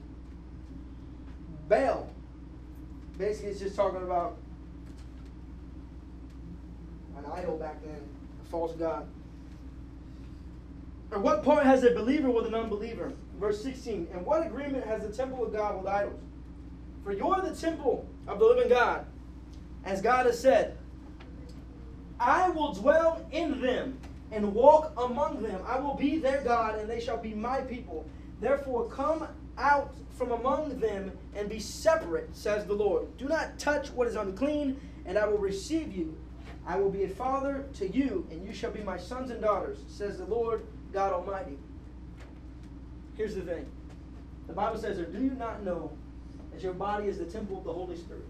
Baal? 1.68 2.08
Basically, 3.16 3.50
it's 3.50 3.60
just 3.60 3.76
talking 3.76 4.02
about 4.02 4.36
an 7.16 7.24
idol 7.32 7.56
back 7.56 7.82
then, 7.82 8.00
a 8.42 8.50
false 8.50 8.74
god. 8.74 9.06
Or 11.12 11.20
what 11.20 11.44
part 11.44 11.64
has 11.64 11.84
a 11.84 11.90
believer 11.92 12.30
with 12.30 12.46
an 12.46 12.54
unbeliever? 12.54 13.12
Verse 13.38 13.62
16. 13.62 14.08
And 14.12 14.26
what 14.26 14.44
agreement 14.44 14.84
has 14.86 15.02
the 15.02 15.12
temple 15.12 15.44
of 15.44 15.52
God 15.52 15.78
with 15.78 15.86
idols? 15.86 16.20
For 17.04 17.12
you're 17.12 17.40
the 17.40 17.54
temple 17.54 18.08
of 18.26 18.40
the 18.40 18.44
living 18.44 18.68
God. 18.68 19.06
As 19.86 20.02
God 20.02 20.26
has 20.26 20.38
said, 20.38 20.76
I 22.18 22.50
will 22.50 22.74
dwell 22.74 23.24
in 23.30 23.60
them 23.60 23.98
and 24.32 24.52
walk 24.52 24.92
among 24.98 25.44
them. 25.44 25.62
I 25.64 25.78
will 25.78 25.94
be 25.94 26.18
their 26.18 26.42
God, 26.42 26.76
and 26.76 26.90
they 26.90 27.00
shall 27.00 27.16
be 27.16 27.34
my 27.34 27.60
people. 27.60 28.04
Therefore, 28.40 28.88
come 28.88 29.28
out 29.56 29.94
from 30.18 30.32
among 30.32 30.80
them 30.80 31.12
and 31.36 31.48
be 31.48 31.60
separate, 31.60 32.34
says 32.34 32.66
the 32.66 32.74
Lord. 32.74 33.16
Do 33.16 33.28
not 33.28 33.60
touch 33.60 33.90
what 33.90 34.08
is 34.08 34.16
unclean, 34.16 34.80
and 35.04 35.16
I 35.16 35.28
will 35.28 35.38
receive 35.38 35.96
you. 35.96 36.18
I 36.66 36.78
will 36.78 36.90
be 36.90 37.04
a 37.04 37.08
father 37.08 37.64
to 37.74 37.88
you, 37.88 38.26
and 38.32 38.44
you 38.44 38.52
shall 38.52 38.72
be 38.72 38.82
my 38.82 38.98
sons 38.98 39.30
and 39.30 39.40
daughters, 39.40 39.78
says 39.86 40.18
the 40.18 40.26
Lord 40.26 40.66
God 40.92 41.12
Almighty. 41.12 41.58
Here's 43.16 43.36
the 43.36 43.42
thing 43.42 43.66
the 44.48 44.52
Bible 44.52 44.78
says, 44.78 44.98
Or 44.98 45.04
do 45.04 45.22
you 45.22 45.30
not 45.30 45.62
know 45.62 45.92
that 46.52 46.60
your 46.60 46.74
body 46.74 47.06
is 47.06 47.18
the 47.18 47.24
temple 47.24 47.58
of 47.58 47.64
the 47.64 47.72
Holy 47.72 47.96
Spirit? 47.96 48.24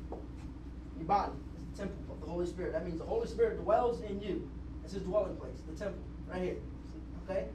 Your 0.96 1.06
body 1.06 1.32
is 1.32 1.78
the 1.78 1.82
temple 1.84 2.14
of 2.14 2.20
the 2.20 2.26
Holy 2.26 2.46
Spirit. 2.46 2.72
That 2.72 2.84
means 2.84 2.98
the 2.98 3.04
Holy 3.04 3.26
Spirit 3.26 3.62
dwells 3.62 4.00
in 4.02 4.20
you. 4.20 4.48
It's 4.84 4.92
his 4.92 5.02
dwelling 5.02 5.36
place, 5.36 5.56
the 5.68 5.76
temple, 5.76 6.00
right 6.28 6.42
here. 6.42 6.56
Okay? 7.24 7.46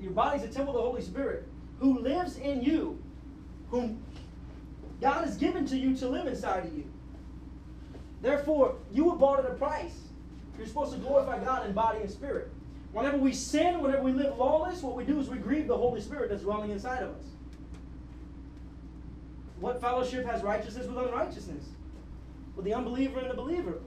Your 0.00 0.12
body's 0.12 0.42
the 0.42 0.48
temple 0.48 0.74
of 0.76 0.82
the 0.82 0.88
Holy 0.88 1.02
Spirit 1.02 1.46
who 1.78 1.98
lives 2.00 2.36
in 2.38 2.62
you, 2.62 3.02
whom 3.70 4.02
God 5.00 5.24
has 5.24 5.36
given 5.36 5.66
to 5.66 5.76
you 5.76 5.94
to 5.96 6.08
live 6.08 6.26
inside 6.26 6.66
of 6.66 6.76
you. 6.76 6.84
Therefore, 8.22 8.76
you 8.92 9.04
were 9.04 9.16
bought 9.16 9.40
at 9.40 9.50
a 9.50 9.54
price. 9.54 9.98
You're 10.56 10.66
supposed 10.66 10.92
to 10.92 10.98
glorify 10.98 11.42
God 11.44 11.66
in 11.66 11.72
body 11.72 12.00
and 12.00 12.10
spirit. 12.10 12.50
Whenever 12.92 13.18
we 13.18 13.32
sin, 13.32 13.80
whenever 13.80 14.02
we 14.02 14.12
live 14.12 14.38
lawless, 14.38 14.82
what 14.82 14.96
we 14.96 15.04
do 15.04 15.20
is 15.20 15.28
we 15.28 15.36
grieve 15.36 15.68
the 15.68 15.76
Holy 15.76 16.00
Spirit 16.00 16.30
that's 16.30 16.42
dwelling 16.42 16.70
inside 16.70 17.02
of 17.02 17.10
us. 17.10 17.24
What 19.60 19.80
fellowship 19.80 20.24
has 20.24 20.42
righteousness 20.42 20.86
with 20.86 20.96
unrighteousness? 20.96 21.64
With 22.56 22.64
the 22.64 22.74
unbeliever 22.74 23.20
and 23.20 23.30
the 23.30 23.34
believer. 23.34 23.78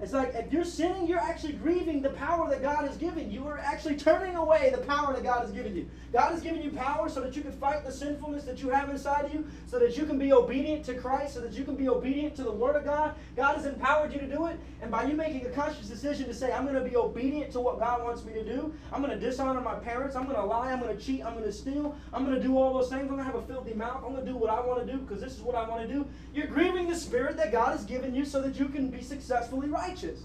It's 0.00 0.12
like 0.12 0.34
if 0.34 0.52
you're 0.52 0.64
sinning, 0.64 1.08
you're 1.08 1.18
actually 1.18 1.54
grieving 1.54 2.02
the 2.02 2.10
power 2.10 2.48
that 2.50 2.62
God 2.62 2.86
has 2.86 2.96
given 2.96 3.30
you. 3.30 3.40
You 3.40 3.48
are 3.48 3.58
actually 3.58 3.96
turning 3.96 4.36
away 4.36 4.70
the 4.74 4.82
power 4.82 5.12
that 5.12 5.22
God 5.22 5.42
has 5.42 5.50
given 5.50 5.74
you. 5.74 5.88
God 6.12 6.32
has 6.32 6.40
given 6.40 6.62
you 6.62 6.70
power 6.70 7.08
so 7.08 7.20
that 7.20 7.36
you 7.36 7.42
can 7.42 7.52
fight 7.52 7.84
the 7.84 7.92
sinfulness 7.92 8.44
that 8.44 8.62
you 8.62 8.70
have 8.70 8.90
inside 8.90 9.26
of 9.26 9.34
you, 9.34 9.46
so 9.66 9.78
that 9.78 9.96
you 9.96 10.06
can 10.06 10.18
be 10.18 10.32
obedient 10.32 10.84
to 10.86 10.94
Christ, 10.94 11.34
so 11.34 11.40
that 11.40 11.52
you 11.52 11.64
can 11.64 11.76
be 11.76 11.88
obedient 11.88 12.34
to 12.36 12.42
the 12.42 12.52
Word 12.52 12.76
of 12.76 12.84
God. 12.84 13.14
God 13.36 13.56
has 13.56 13.66
empowered 13.66 14.12
you 14.12 14.20
to 14.20 14.26
do 14.26 14.46
it. 14.46 14.58
And 14.80 14.90
by 14.90 15.04
you 15.04 15.14
making 15.14 15.44
a 15.46 15.50
conscious 15.50 15.88
decision 15.88 16.26
to 16.26 16.34
say, 16.34 16.52
I'm 16.52 16.64
going 16.64 16.82
to 16.82 16.88
be 16.88 16.96
obedient 16.96 17.52
to 17.52 17.60
what 17.60 17.78
God 17.78 18.04
wants 18.04 18.24
me 18.24 18.32
to 18.34 18.44
do, 18.44 18.72
I'm 18.92 19.02
going 19.02 19.18
to 19.18 19.24
dishonor 19.24 19.60
my 19.60 19.74
parents, 19.74 20.14
I'm 20.14 20.24
going 20.24 20.36
to 20.36 20.44
lie, 20.44 20.72
I'm 20.72 20.80
going 20.80 20.96
to 20.96 21.02
cheat, 21.02 21.24
I'm 21.24 21.32
going 21.32 21.44
to 21.44 21.52
steal, 21.52 21.96
I'm 22.12 22.24
going 22.24 22.36
to 22.36 22.42
do 22.42 22.56
all 22.56 22.72
those 22.72 22.88
things, 22.88 23.02
I'm 23.02 23.08
going 23.08 23.18
to 23.18 23.24
have 23.24 23.34
a 23.34 23.42
filthy 23.42 23.74
mouth, 23.74 24.02
I'm 24.04 24.12
going 24.12 24.24
to 24.24 24.30
do 24.30 24.36
what 24.36 24.50
I 24.50 24.60
want 24.60 24.86
to 24.86 24.90
do 24.90 24.98
because 24.98 25.20
this 25.20 25.34
is 25.34 25.40
what 25.40 25.56
I 25.56 25.68
want 25.68 25.86
to 25.86 25.92
do. 25.92 26.06
You're 26.32 26.46
grieving 26.46 26.88
the 26.88 26.96
Spirit 26.96 27.36
that 27.36 27.50
God 27.50 27.72
has 27.72 27.84
given 27.84 28.14
you 28.14 28.24
so 28.24 28.40
that 28.42 28.56
you 28.56 28.68
can 28.68 28.88
be 28.88 29.02
successfully 29.02 29.68
righteous. 29.88 30.20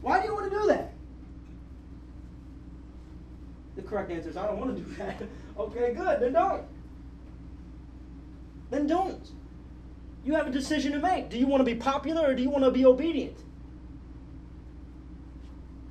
Why 0.00 0.20
do 0.20 0.28
you 0.28 0.34
want 0.34 0.50
to 0.50 0.58
do 0.58 0.66
that? 0.66 0.92
The 3.76 3.82
correct 3.82 4.10
answer 4.10 4.28
is 4.28 4.36
I 4.36 4.46
don't 4.46 4.58
want 4.58 4.76
to 4.76 4.82
do 4.82 4.94
that. 4.96 5.22
okay, 5.58 5.94
good. 5.94 6.20
Then 6.20 6.32
don't. 6.32 6.64
Then 8.70 8.86
don't. 8.86 9.30
You 10.24 10.34
have 10.34 10.46
a 10.46 10.50
decision 10.50 10.92
to 10.92 10.98
make. 10.98 11.28
Do 11.30 11.38
you 11.38 11.46
want 11.46 11.60
to 11.60 11.64
be 11.64 11.74
popular 11.74 12.30
or 12.30 12.34
do 12.34 12.42
you 12.42 12.50
want 12.50 12.64
to 12.64 12.70
be 12.70 12.84
obedient? 12.84 13.36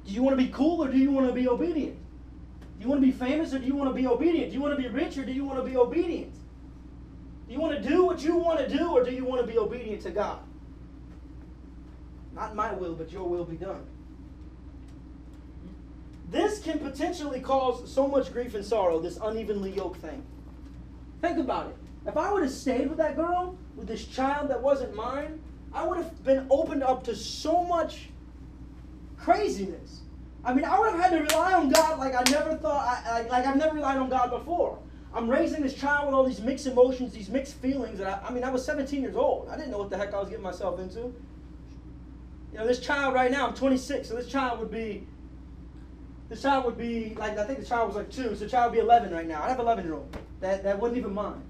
Do 0.05 0.11
you 0.11 0.23
want 0.23 0.37
to 0.37 0.43
be 0.43 0.51
cool 0.51 0.83
or 0.83 0.89
do 0.89 0.97
you 0.97 1.11
want 1.11 1.27
to 1.27 1.33
be 1.33 1.47
obedient? 1.47 1.97
Do 2.77 2.83
you 2.83 2.89
want 2.89 3.01
to 3.01 3.07
be 3.07 3.13
famous 3.13 3.53
or 3.53 3.59
do 3.59 3.65
you 3.65 3.75
want 3.75 3.89
to 3.89 3.93
be 3.93 4.07
obedient? 4.07 4.49
Do 4.49 4.55
you 4.55 4.61
want 4.61 4.75
to 4.75 4.81
be 4.81 4.87
rich 4.87 5.17
or 5.17 5.25
do 5.25 5.31
you 5.31 5.45
want 5.45 5.59
to 5.59 5.69
be 5.69 5.77
obedient? 5.77 6.33
Do 7.47 7.53
you 7.53 7.59
want 7.59 7.81
to 7.81 7.87
do 7.87 8.05
what 8.05 8.23
you 8.23 8.35
want 8.37 8.59
to 8.59 8.77
do 8.77 8.89
or 8.91 9.03
do 9.03 9.11
you 9.11 9.23
want 9.23 9.41
to 9.41 9.47
be 9.47 9.57
obedient 9.57 10.01
to 10.03 10.11
God? 10.11 10.39
Not 12.33 12.55
my 12.55 12.73
will, 12.73 12.93
but 12.93 13.11
your 13.11 13.27
will 13.27 13.45
be 13.45 13.55
done. 13.55 13.85
This 16.29 16.59
can 16.59 16.79
potentially 16.79 17.39
cause 17.39 17.91
so 17.91 18.07
much 18.07 18.33
grief 18.33 18.55
and 18.55 18.65
sorrow, 18.65 18.99
this 18.99 19.19
unevenly 19.21 19.71
yoked 19.71 20.01
thing. 20.01 20.23
Think 21.21 21.37
about 21.37 21.67
it. 21.67 21.75
If 22.07 22.17
I 22.17 22.33
would 22.33 22.43
have 22.43 22.51
stayed 22.51 22.89
with 22.89 22.97
that 22.97 23.15
girl, 23.15 23.55
with 23.75 23.87
this 23.87 24.05
child 24.05 24.49
that 24.49 24.61
wasn't 24.61 24.95
mine, 24.95 25.39
I 25.73 25.85
would 25.85 25.97
have 25.97 26.23
been 26.23 26.47
opened 26.49 26.83
up 26.83 27.03
to 27.05 27.15
so 27.15 27.63
much 27.63 28.09
craziness. 29.17 30.01
I 30.43 30.53
mean, 30.53 30.65
I 30.65 30.77
would 30.77 30.91
have 30.91 30.99
had 30.99 31.11
to 31.11 31.19
rely 31.23 31.53
on 31.53 31.69
God 31.69 31.99
like 31.99 32.13
I 32.15 32.29
never 32.29 32.55
thought, 32.55 32.85
I, 33.05 33.21
like 33.29 33.45
I've 33.45 33.55
never 33.55 33.75
relied 33.75 33.97
on 33.97 34.09
God 34.09 34.29
before. 34.29 34.79
I'm 35.13 35.29
raising 35.29 35.61
this 35.61 35.75
child 35.75 36.07
with 36.07 36.15
all 36.15 36.25
these 36.25 36.41
mixed 36.41 36.65
emotions, 36.65 37.13
these 37.13 37.29
mixed 37.29 37.55
feelings. 37.55 37.99
And 37.99 38.09
I, 38.09 38.19
I 38.27 38.33
mean, 38.33 38.43
I 38.43 38.49
was 38.49 38.65
17 38.65 39.01
years 39.01 39.15
old. 39.15 39.47
I 39.49 39.55
didn't 39.55 39.71
know 39.71 39.77
what 39.77 39.89
the 39.89 39.97
heck 39.97 40.13
I 40.13 40.19
was 40.19 40.29
getting 40.29 40.43
myself 40.43 40.79
into. 40.79 41.13
You 42.53 42.59
know, 42.59 42.67
this 42.67 42.79
child 42.79 43.15
right 43.15 43.31
now, 43.31 43.47
I'm 43.47 43.55
26, 43.55 44.07
so 44.07 44.15
this 44.15 44.27
child 44.27 44.59
would 44.59 44.69
be 44.69 45.07
this 46.29 46.43
child 46.43 46.65
would 46.65 46.77
be 46.77 47.15
like 47.15 47.37
I 47.37 47.45
think 47.45 47.59
the 47.59 47.65
child 47.65 47.87
was 47.87 47.97
like 47.97 48.11
two, 48.11 48.35
so 48.35 48.45
the 48.45 48.49
child 48.49 48.71
would 48.71 48.77
be 48.77 48.83
11 48.83 49.11
right 49.11 49.27
now. 49.27 49.41
I'd 49.41 49.49
have 49.49 49.59
11 49.59 49.83
year 49.83 49.95
old 49.95 50.15
that 50.39 50.63
that 50.63 50.79
wasn't 50.79 50.99
even 50.99 51.15
mine. 51.15 51.41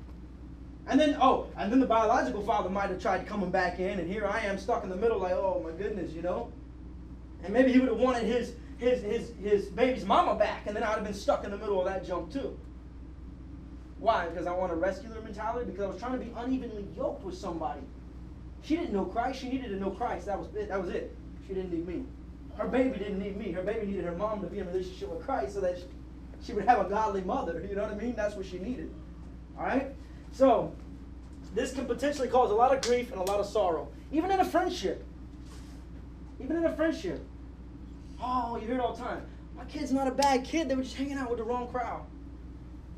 And 0.87 0.97
then, 0.99 1.17
oh, 1.21 1.47
and 1.57 1.71
then 1.71 1.81
the 1.81 1.85
biological 1.85 2.41
father 2.41 2.69
might 2.69 2.89
have 2.89 3.01
tried 3.01 3.27
coming 3.27 3.49
back 3.49 3.79
in, 3.79 3.99
and 3.99 4.09
here 4.09 4.25
I 4.25 4.41
am 4.41 4.57
stuck 4.57 4.83
in 4.83 4.89
the 4.89 4.95
middle, 4.95 5.19
like, 5.19 5.33
oh 5.33 5.61
my 5.63 5.71
goodness, 5.71 6.13
you 6.13 6.21
know? 6.21 6.51
And 7.43 7.53
maybe 7.53 7.71
he 7.71 7.79
would 7.79 7.89
have 7.89 7.99
wanted 7.99 8.23
his, 8.23 8.55
his, 8.77 9.01
his, 9.01 9.31
his 9.41 9.65
baby's 9.67 10.05
mama 10.05 10.35
back, 10.35 10.67
and 10.67 10.75
then 10.75 10.83
I'd 10.83 10.95
have 10.95 11.03
been 11.03 11.13
stuck 11.13 11.45
in 11.45 11.51
the 11.51 11.57
middle 11.57 11.79
of 11.79 11.85
that 11.85 12.05
jump 12.05 12.31
too. 12.33 12.57
Why? 13.99 14.27
Because 14.27 14.45
I 14.45 14.51
want 14.51 14.73
a 14.73 14.75
rescuer 14.75 15.21
mentality? 15.21 15.71
Because 15.71 15.83
I 15.83 15.87
was 15.87 15.97
trying 15.99 16.19
to 16.19 16.25
be 16.25 16.33
unevenly 16.35 16.85
yoked 16.97 17.23
with 17.23 17.37
somebody. 17.37 17.81
She 18.63 18.77
didn't 18.77 18.93
know 18.93 19.05
Christ, 19.05 19.41
she 19.41 19.49
needed 19.49 19.69
to 19.69 19.75
know 19.75 19.91
Christ. 19.91 20.25
That 20.25 20.39
was 20.39 20.47
it. 20.55 20.69
That 20.69 20.81
was 20.81 20.89
it. 20.89 21.15
She 21.45 21.53
didn't 21.53 21.71
need 21.71 21.85
me. 21.85 22.05
Her 22.57 22.67
baby 22.67 22.97
didn't 22.97 23.19
need 23.19 23.37
me. 23.37 23.51
Her 23.51 23.61
baby 23.61 23.87
needed 23.87 24.05
her 24.05 24.15
mom 24.15 24.41
to 24.41 24.47
be 24.47 24.59
in 24.59 24.67
a 24.67 24.71
relationship 24.71 25.09
with 25.09 25.25
Christ 25.25 25.53
so 25.53 25.61
that 25.61 25.77
she, 25.77 25.85
she 26.45 26.53
would 26.53 26.65
have 26.65 26.85
a 26.85 26.89
godly 26.89 27.21
mother. 27.21 27.65
You 27.67 27.75
know 27.75 27.83
what 27.83 27.91
I 27.91 27.95
mean? 27.95 28.15
That's 28.15 28.35
what 28.35 28.45
she 28.45 28.59
needed. 28.59 28.93
All 29.57 29.65
right? 29.65 29.87
So, 30.31 30.73
this 31.53 31.73
can 31.73 31.85
potentially 31.85 32.29
cause 32.29 32.51
a 32.51 32.55
lot 32.55 32.73
of 32.73 32.81
grief 32.81 33.11
and 33.11 33.19
a 33.19 33.23
lot 33.23 33.39
of 33.39 33.45
sorrow, 33.45 33.89
even 34.11 34.31
in 34.31 34.39
a 34.39 34.45
friendship. 34.45 35.05
Even 36.39 36.57
in 36.57 36.65
a 36.65 36.75
friendship. 36.75 37.23
Oh, 38.21 38.57
you 38.59 38.65
hear 38.65 38.75
it 38.75 38.81
all 38.81 38.93
the 38.93 39.03
time. 39.03 39.25
My 39.55 39.65
kid's 39.65 39.91
not 39.91 40.07
a 40.07 40.11
bad 40.11 40.45
kid. 40.45 40.69
They 40.69 40.75
were 40.75 40.83
just 40.83 40.95
hanging 40.95 41.17
out 41.17 41.29
with 41.29 41.39
the 41.39 41.43
wrong 41.43 41.67
crowd. 41.67 42.05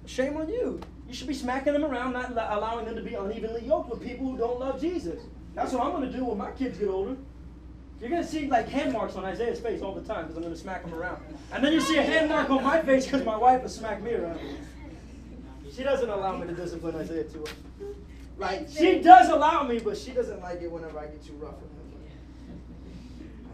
Shame 0.05 0.37
on 0.37 0.47
you. 0.47 0.79
You 1.07 1.13
should 1.13 1.27
be 1.27 1.33
smacking 1.33 1.73
them 1.73 1.83
around, 1.83 2.13
not 2.13 2.31
allowing 2.31 2.85
them 2.85 2.95
to 2.95 3.01
be 3.01 3.15
unevenly 3.15 3.65
yoked 3.65 3.89
with 3.89 4.01
people 4.01 4.27
who 4.27 4.37
don't 4.37 4.59
love 4.59 4.79
Jesus. 4.79 5.21
That's 5.55 5.71
what 5.71 5.83
I'm 5.83 5.91
going 5.91 6.11
to 6.11 6.15
do 6.15 6.25
when 6.25 6.37
my 6.37 6.51
kids 6.51 6.77
get 6.77 6.89
older. 6.89 7.15
You're 7.99 8.09
going 8.09 8.21
to 8.21 8.27
see 8.27 8.47
like 8.47 8.67
hand 8.67 8.91
marks 8.91 9.15
on 9.15 9.23
Isaiah's 9.23 9.59
face 9.59 9.81
all 9.81 9.93
the 9.93 10.01
time 10.01 10.23
because 10.23 10.35
I'm 10.35 10.43
going 10.43 10.53
to 10.53 10.59
smack 10.59 10.83
him 10.83 10.93
around. 10.93 11.23
And 11.53 11.63
then 11.63 11.71
you 11.71 11.79
see 11.79 11.97
a 11.97 12.03
hand 12.03 12.29
mark 12.29 12.49
on 12.49 12.61
my 12.61 12.81
face 12.81 13.05
because 13.05 13.23
my 13.23 13.37
wife 13.37 13.61
has 13.61 13.73
smacked 13.73 14.03
me 14.03 14.13
around. 14.13 14.39
She 15.73 15.83
doesn't 15.83 16.09
allow 16.09 16.37
me 16.37 16.47
to 16.47 16.53
discipline 16.53 16.95
Isaiah 16.95 17.23
too 17.23 17.39
much. 17.39 17.53
Right? 18.37 18.69
She 18.69 18.99
does 18.99 19.29
allow 19.29 19.63
me, 19.63 19.79
but 19.79 19.97
she 19.97 20.11
doesn't 20.11 20.41
like 20.41 20.61
it 20.61 20.69
whenever 20.69 20.99
I 20.99 21.07
get 21.07 21.25
too 21.25 21.33
rough 21.33 21.55
with 21.55 21.71
her. 21.71 21.75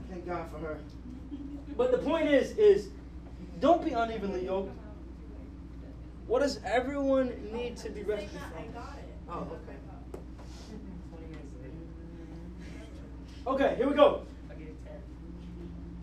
Thank 0.09 0.25
God 0.25 0.49
for 0.51 0.57
her. 0.57 0.79
But 1.77 1.91
the 1.91 1.99
point 1.99 2.27
is, 2.27 2.57
is 2.57 2.89
don't 3.59 3.85
be 3.85 3.91
unevenly 3.91 4.45
yoked. 4.45 4.75
What 6.27 6.39
does 6.39 6.59
everyone 6.65 7.31
need 7.53 7.77
to 7.77 7.89
be 7.89 8.03
rescued 8.03 8.31
from? 8.31 8.83
Oh, 9.29 9.39
okay. 9.39 9.77
Okay, 13.47 13.75
here 13.75 13.87
we 13.87 13.95
go. 13.95 14.23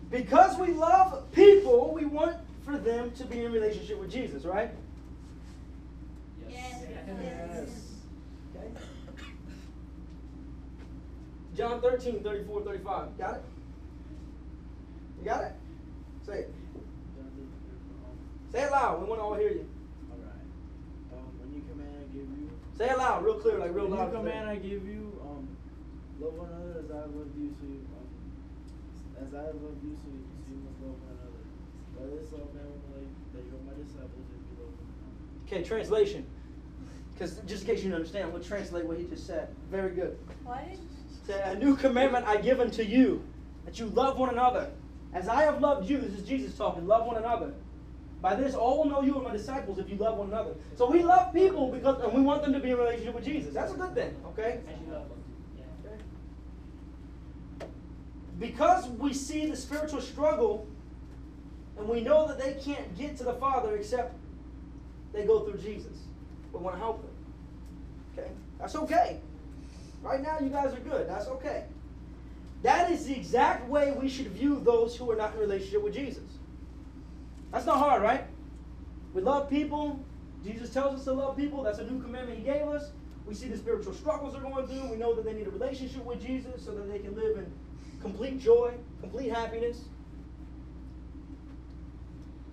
Because 0.09 0.57
we 0.57 0.73
love 0.73 1.31
people, 1.31 1.93
we 1.93 2.05
want 2.05 2.35
for 2.65 2.77
them 2.77 3.11
to 3.11 3.25
be 3.25 3.45
in 3.45 3.51
relationship 3.51 3.99
with 3.99 4.11
Jesus, 4.11 4.43
right? 4.43 4.71
Yes. 6.49 6.81
Yes. 7.21 7.69
Okay. 8.55 8.67
John 11.55 11.81
13, 11.81 12.23
34, 12.23 12.61
35. 12.63 13.17
Got 13.17 13.35
it? 13.35 13.43
You 15.19 15.25
got 15.25 15.43
it? 15.43 15.51
Say 16.25 16.39
it. 16.39 16.53
Say 18.51 18.63
it 18.63 18.71
loud. 18.71 19.01
We 19.01 19.07
want 19.07 19.19
to 19.19 19.23
all 19.25 19.35
hear 19.35 19.49
you. 19.49 19.69
Alright. 20.11 20.33
Um, 21.13 21.39
when 21.39 21.53
you 21.53 21.61
command, 21.69 21.95
I 21.99 22.03
give 22.11 22.21
you. 22.23 22.49
Say 22.77 22.89
it 22.89 22.97
loud, 22.97 23.23
real 23.23 23.35
clear, 23.35 23.59
like 23.59 23.75
real 23.75 23.87
when 23.87 23.99
loud. 23.99 24.11
you 24.11 24.17
command, 24.17 24.49
I 24.49 24.55
give 24.55 24.87
you. 24.87 25.08
Love 26.19 26.33
one 26.35 26.51
another 26.51 26.83
as 26.83 26.91
I 26.91 26.99
have 27.07 27.15
loved 27.15 27.31
you. 27.39 27.47
So 27.55 27.63
you, 27.63 27.79
um, 27.95 28.07
as 29.23 29.31
I 29.33 29.43
have 29.47 29.55
loved 29.55 29.79
you, 29.83 29.95
so 29.95 30.07
you, 30.11 30.23
so 30.27 30.51
you 30.51 30.59
must 30.67 30.79
love 30.83 30.99
one 30.99 31.15
another. 31.15 31.43
By 31.95 32.03
this 32.11 32.27
love, 32.35 32.51
man 32.51 32.67
will 32.67 32.83
know 32.91 33.07
that 33.35 33.43
you're 33.47 33.63
my 33.63 33.75
disciples 33.79 34.27
if 34.27 34.41
you 34.43 34.55
love 34.59 34.73
one 34.75 34.91
another. 34.99 35.47
Okay, 35.47 35.63
translation. 35.63 36.27
Because 37.13 37.39
just 37.47 37.63
in 37.63 37.67
case 37.67 37.83
you 37.83 37.89
don't 37.89 38.03
understand, 38.03 38.33
we'll 38.33 38.43
translate 38.43 38.85
what 38.85 38.97
he 38.97 39.05
just 39.05 39.27
said. 39.27 39.47
Very 39.71 39.95
good. 39.95 40.19
Why 40.43 40.67
did 40.69 40.79
Say, 41.25 41.41
a 41.45 41.55
new 41.55 41.75
commandment 41.75 42.25
I 42.25 42.37
give 42.37 42.59
unto 42.59 42.83
you, 42.83 43.23
that 43.65 43.79
you 43.79 43.87
love 43.87 44.17
one 44.17 44.29
another. 44.29 44.71
As 45.13 45.27
I 45.27 45.43
have 45.43 45.61
loved 45.61 45.89
you, 45.89 45.99
this 45.99 46.19
is 46.19 46.27
Jesus 46.27 46.57
talking, 46.57 46.87
love 46.87 47.05
one 47.05 47.17
another. 47.17 47.53
By 48.21 48.35
this, 48.35 48.55
all 48.55 48.79
will 48.79 48.89
know 48.89 49.01
you 49.01 49.15
are 49.17 49.21
my 49.21 49.31
disciples 49.31 49.79
if 49.79 49.89
you 49.89 49.95
love 49.95 50.17
one 50.17 50.27
another. 50.27 50.55
So 50.75 50.89
we 50.89 51.03
love 51.03 51.33
people 51.33 51.71
because, 51.71 52.01
and 52.03 52.13
we 52.13 52.21
want 52.21 52.41
them 52.41 52.51
to 52.53 52.59
be 52.59 52.71
in 52.71 52.77
relationship 52.77 53.15
with 53.15 53.25
Jesus. 53.25 53.53
That's 53.53 53.71
a 53.71 53.75
good 53.75 53.93
thing, 53.93 54.15
okay? 54.27 54.59
Because 58.39 58.87
we 58.87 59.13
see 59.13 59.49
the 59.49 59.55
spiritual 59.55 60.01
struggle, 60.01 60.65
and 61.77 61.87
we 61.87 62.01
know 62.01 62.27
that 62.27 62.39
they 62.39 62.53
can't 62.53 62.97
get 62.97 63.17
to 63.17 63.23
the 63.23 63.33
Father 63.33 63.75
except 63.75 64.15
they 65.13 65.25
go 65.25 65.41
through 65.41 65.59
Jesus. 65.59 65.97
We 66.53 66.59
want 66.59 66.75
to 66.75 66.79
help 66.79 67.01
them. 67.01 67.11
Okay? 68.17 68.31
That's 68.59 68.75
okay. 68.75 69.19
Right 70.01 70.21
now, 70.21 70.39
you 70.39 70.49
guys 70.49 70.73
are 70.73 70.79
good. 70.79 71.07
That's 71.07 71.27
okay. 71.27 71.65
That 72.63 72.91
is 72.91 73.05
the 73.05 73.15
exact 73.15 73.67
way 73.69 73.91
we 73.91 74.09
should 74.09 74.27
view 74.27 74.61
those 74.63 74.95
who 74.95 75.09
are 75.11 75.15
not 75.15 75.33
in 75.33 75.39
relationship 75.39 75.83
with 75.83 75.93
Jesus. 75.93 76.23
That's 77.51 77.65
not 77.65 77.77
hard, 77.77 78.01
right? 78.01 78.25
We 79.13 79.21
love 79.21 79.49
people. 79.49 79.99
Jesus 80.45 80.69
tells 80.69 80.99
us 80.99 81.05
to 81.05 81.13
love 81.13 81.35
people. 81.35 81.63
That's 81.63 81.79
a 81.79 81.89
new 81.89 82.01
commandment 82.01 82.37
he 82.37 82.45
gave 82.45 82.67
us. 82.67 82.91
We 83.25 83.33
see 83.33 83.47
the 83.47 83.57
spiritual 83.57 83.93
struggles 83.93 84.33
they're 84.33 84.41
going 84.41 84.67
through. 84.67 84.89
We 84.89 84.97
know 84.97 85.13
that 85.15 85.25
they 85.25 85.33
need 85.33 85.47
a 85.47 85.51
relationship 85.51 86.03
with 86.05 86.25
Jesus 86.25 86.63
so 86.63 86.71
that 86.71 86.91
they 86.91 86.99
can 86.99 87.15
live 87.15 87.37
in 87.37 87.51
complete 88.01 88.39
joy, 88.39 88.73
complete 89.01 89.29
happiness. 89.29 89.81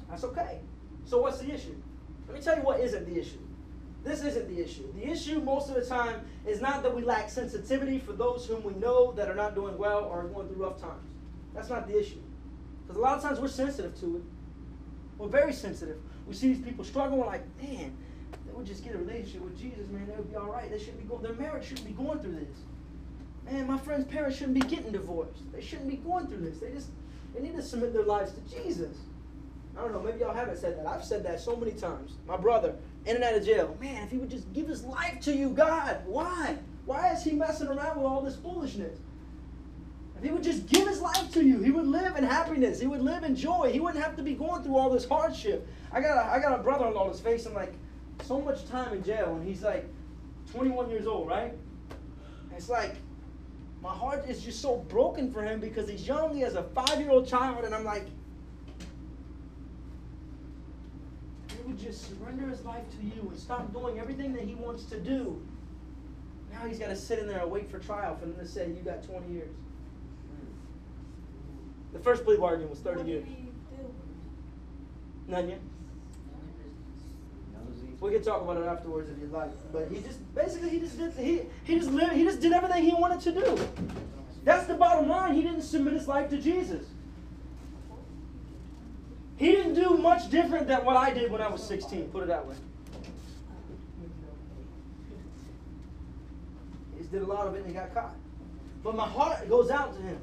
That's 0.09 0.25
okay. 0.25 0.61
So, 1.05 1.21
what's 1.21 1.39
the 1.39 1.53
issue? 1.53 1.75
Let 2.27 2.37
me 2.37 2.43
tell 2.43 2.57
you 2.57 2.63
what 2.63 2.81
isn't 2.81 3.07
the 3.07 3.21
issue. 3.21 3.39
This 4.05 4.23
isn't 4.23 4.49
the 4.49 4.63
issue. 4.63 4.93
The 4.95 5.11
issue, 5.11 5.41
most 5.41 5.69
of 5.69 5.75
the 5.75 5.85
time, 5.85 6.21
is 6.47 6.61
not 6.61 6.83
that 6.85 6.95
we 6.95 7.03
lack 7.03 7.29
sensitivity 7.29 7.99
for 7.99 8.13
those 8.13 8.47
whom 8.47 8.63
we 8.63 8.73
know 8.75 9.13
that 9.13 9.29
are 9.29 9.35
not 9.35 9.55
doing 9.55 9.77
well 9.77 10.05
or 10.05 10.21
are 10.21 10.29
going 10.29 10.49
through 10.49 10.65
rough 10.65 10.81
times. 10.81 11.11
That's 11.55 11.69
not 11.69 11.89
the 11.89 11.99
issue. 11.99 12.21
Because 12.83 12.99
a 12.99 13.01
lot 13.01 13.17
of 13.17 13.23
times 13.23 13.41
we're 13.41 13.49
sensitive 13.49 13.99
to 14.01 14.17
it. 14.17 14.23
We're 15.19 15.29
very 15.29 15.53
sensitive. 15.53 15.99
We 16.27 16.35
see 16.35 16.53
these 16.53 16.65
people 16.65 16.85
struggling, 16.85 17.21
we're 17.21 17.27
like, 17.27 17.45
man, 17.61 17.97
they 18.47 18.53
would 18.53 18.67
just 18.67 18.85
get 18.85 18.95
a 18.95 18.99
relationship 18.99 19.43
with 19.43 19.59
Jesus, 19.59 19.89
man, 19.89 20.07
they 20.07 20.15
would 20.15 20.31
be 20.31 20.37
all 20.37 20.47
right. 20.47 20.71
They 20.71 20.79
shouldn't 20.79 20.99
be 20.99 21.09
going, 21.09 21.23
their 21.23 21.35
marriage 21.35 21.67
shouldn't 21.67 21.87
be 21.87 21.93
going 21.93 22.21
through 22.21 22.35
this. 22.35 22.59
Man, 23.51 23.67
my 23.67 23.79
friend's 23.79 24.07
parents 24.07 24.37
shouldn't 24.39 24.55
be 24.55 24.69
getting 24.69 24.93
divorced. 24.93 25.53
They 25.53 25.63
shouldn't 25.63 25.89
be 25.89 25.97
going 25.97 26.27
through 26.27 26.39
this. 26.39 26.59
They 26.59 26.73
just, 26.73 26.89
they 27.35 27.41
need 27.41 27.55
to 27.57 27.63
submit 27.63 27.93
their 27.93 28.03
lives 28.03 28.33
to 28.33 28.63
Jesus. 28.63 28.97
I 29.77 29.83
don't 29.83 29.93
know, 29.93 30.01
maybe 30.01 30.21
y'all 30.21 30.35
haven't 30.35 30.59
said 30.59 30.79
that. 30.79 30.87
I've 30.87 31.05
said 31.05 31.23
that 31.25 31.39
so 31.41 31.55
many 31.55 31.73
times. 31.73 32.13
My 32.27 32.37
brother, 32.37 32.75
in 33.05 33.17
and 33.17 33.25
out 33.25 33.35
of 33.35 33.45
jail. 33.45 33.77
Man, 33.81 34.03
if 34.03 34.11
he 34.11 34.17
would 34.17 34.31
just 34.31 34.53
give 34.53 34.67
his 34.67 34.83
life 34.85 35.21
to 35.21 35.37
you, 35.37 35.51
God, 35.51 36.03
why? 36.07 36.57
Why 36.87 37.13
is 37.13 37.23
he 37.23 37.33
messing 37.33 37.69
around 37.69 37.99
with 37.99 38.07
all 38.07 38.23
this 38.23 38.37
foolishness? 38.37 38.99
If 40.17 40.25
he 40.25 40.31
would 40.31 40.43
just 40.43 40.67
give 40.67 40.89
his 40.89 41.01
life 41.01 41.31
to 41.33 41.45
you, 41.45 41.61
he 41.61 41.71
would 41.71 41.87
live 41.87 42.17
in 42.17 42.25
happiness. 42.25 42.81
He 42.81 42.87
would 42.87 43.03
live 43.03 43.23
in 43.23 43.37
joy. 43.37 43.71
He 43.71 43.81
wouldn't 43.81 44.03
have 44.03 44.17
to 44.17 44.23
be 44.23 44.33
going 44.33 44.63
through 44.63 44.77
all 44.77 44.89
this 44.89 45.07
hardship. 45.07 45.69
I 45.93 46.01
got 46.01 46.17
a, 46.17 46.33
I 46.33 46.41
got 46.41 46.59
a 46.59 46.63
brother-in-law 46.63 47.09
that's 47.09 47.21
facing 47.21 47.53
like 47.53 47.75
so 48.25 48.41
much 48.41 48.67
time 48.69 48.95
in 48.95 49.05
jail, 49.05 49.37
and 49.37 49.47
he's 49.47 49.63
like 49.63 49.87
21 50.53 50.89
years 50.89 51.07
old, 51.07 51.29
right? 51.29 51.53
It's 52.57 52.71
like 52.71 52.97
my 53.83 53.93
heart 53.93 54.29
is 54.29 54.43
just 54.43 54.61
so 54.61 54.77
broken 54.89 55.33
for 55.33 55.43
him 55.43 55.61
because 55.61 55.89
he's 55.89 56.07
young. 56.07 56.35
He 56.35 56.41
has 56.41 56.55
a 56.55 56.63
five-year-old 56.63 57.29
child, 57.29 57.65
and 57.65 57.75
I'm 57.75 57.85
like, 57.85 58.07
he 61.49 61.63
would 61.65 61.79
just 61.79 62.09
surrender 62.09 62.49
his 62.49 62.65
life 62.65 62.85
to 62.99 63.05
you 63.05 63.29
and 63.29 63.39
stop 63.39 63.73
doing 63.73 63.99
everything 63.99 64.33
that 64.33 64.43
he 64.43 64.55
wants 64.55 64.85
to 64.87 64.99
do. 64.99 65.41
Now 66.53 66.67
he's 66.67 66.79
got 66.79 66.89
to 66.89 66.97
sit 66.97 67.19
in 67.19 67.29
there 67.29 67.41
and 67.41 67.51
wait 67.51 67.69
for 67.71 67.79
trial 67.79 68.17
for 68.17 68.27
them 68.27 68.37
to 68.37 68.47
say 68.47 68.69
you 68.69 68.83
got 68.85 69.03
20 69.05 69.33
years. 69.33 69.55
The 71.93 71.99
first 71.99 72.25
plea 72.25 72.37
bargain 72.37 72.69
was 72.69 72.79
30 72.81 73.05
years. 73.05 73.27
None 75.29 75.49
yet. 75.49 75.61
We 78.01 78.11
can 78.13 78.23
talk 78.23 78.43
about 78.43 78.59
it 78.59 78.67
afterwards 78.67 79.11
if 79.11 79.19
you'd 79.19 79.33
like. 79.33 79.51
But 79.73 79.89
he 79.91 80.01
just 80.01 80.19
basically 80.35 80.69
he 80.69 80.81
just 80.81 80.99
did 80.99 81.13
he 81.15 81.43
he 81.65 81.77
just 81.77 81.91
lived 81.91 82.13
he 82.13 82.25
just 82.25 82.41
did 82.41 82.53
everything 82.53 82.85
he 82.85 82.93
wanted 82.93 83.21
to 83.21 83.33
do. 83.33 83.59
That's 84.45 84.67
the 84.67 84.75
bottom 84.75 85.09
line. 85.09 85.35
He 85.35 85.43
didn't 85.43 85.63
submit 85.63 85.95
his 85.95 86.07
life 86.07 86.31
to 86.31 86.39
Jesus. 86.39 86.87
He 89.37 89.53
didn't 89.53 89.75
do 89.75 89.91
much 89.99 90.31
different 90.31 90.67
than 90.67 90.85
what 90.85 90.97
I 90.97 91.13
did 91.13 91.31
when 91.31 91.43
I 91.43 91.49
was 91.49 91.63
16, 91.63 92.09
put 92.09 92.23
it 92.23 92.29
that 92.29 92.47
way. 92.47 92.55
He 96.95 96.99
just 97.01 97.13
did 97.13 97.23
a 97.23 97.27
lot 97.27 97.47
of 97.47 97.55
it 97.55 97.59
and 97.59 97.67
he 97.67 97.75
got 97.75 97.93
caught. 97.93 98.15
But 98.83 98.95
my 98.95 99.07
heart 99.07 99.49
goes 99.49 99.71
out 99.71 99.95
to 99.95 100.01
him. 100.01 100.19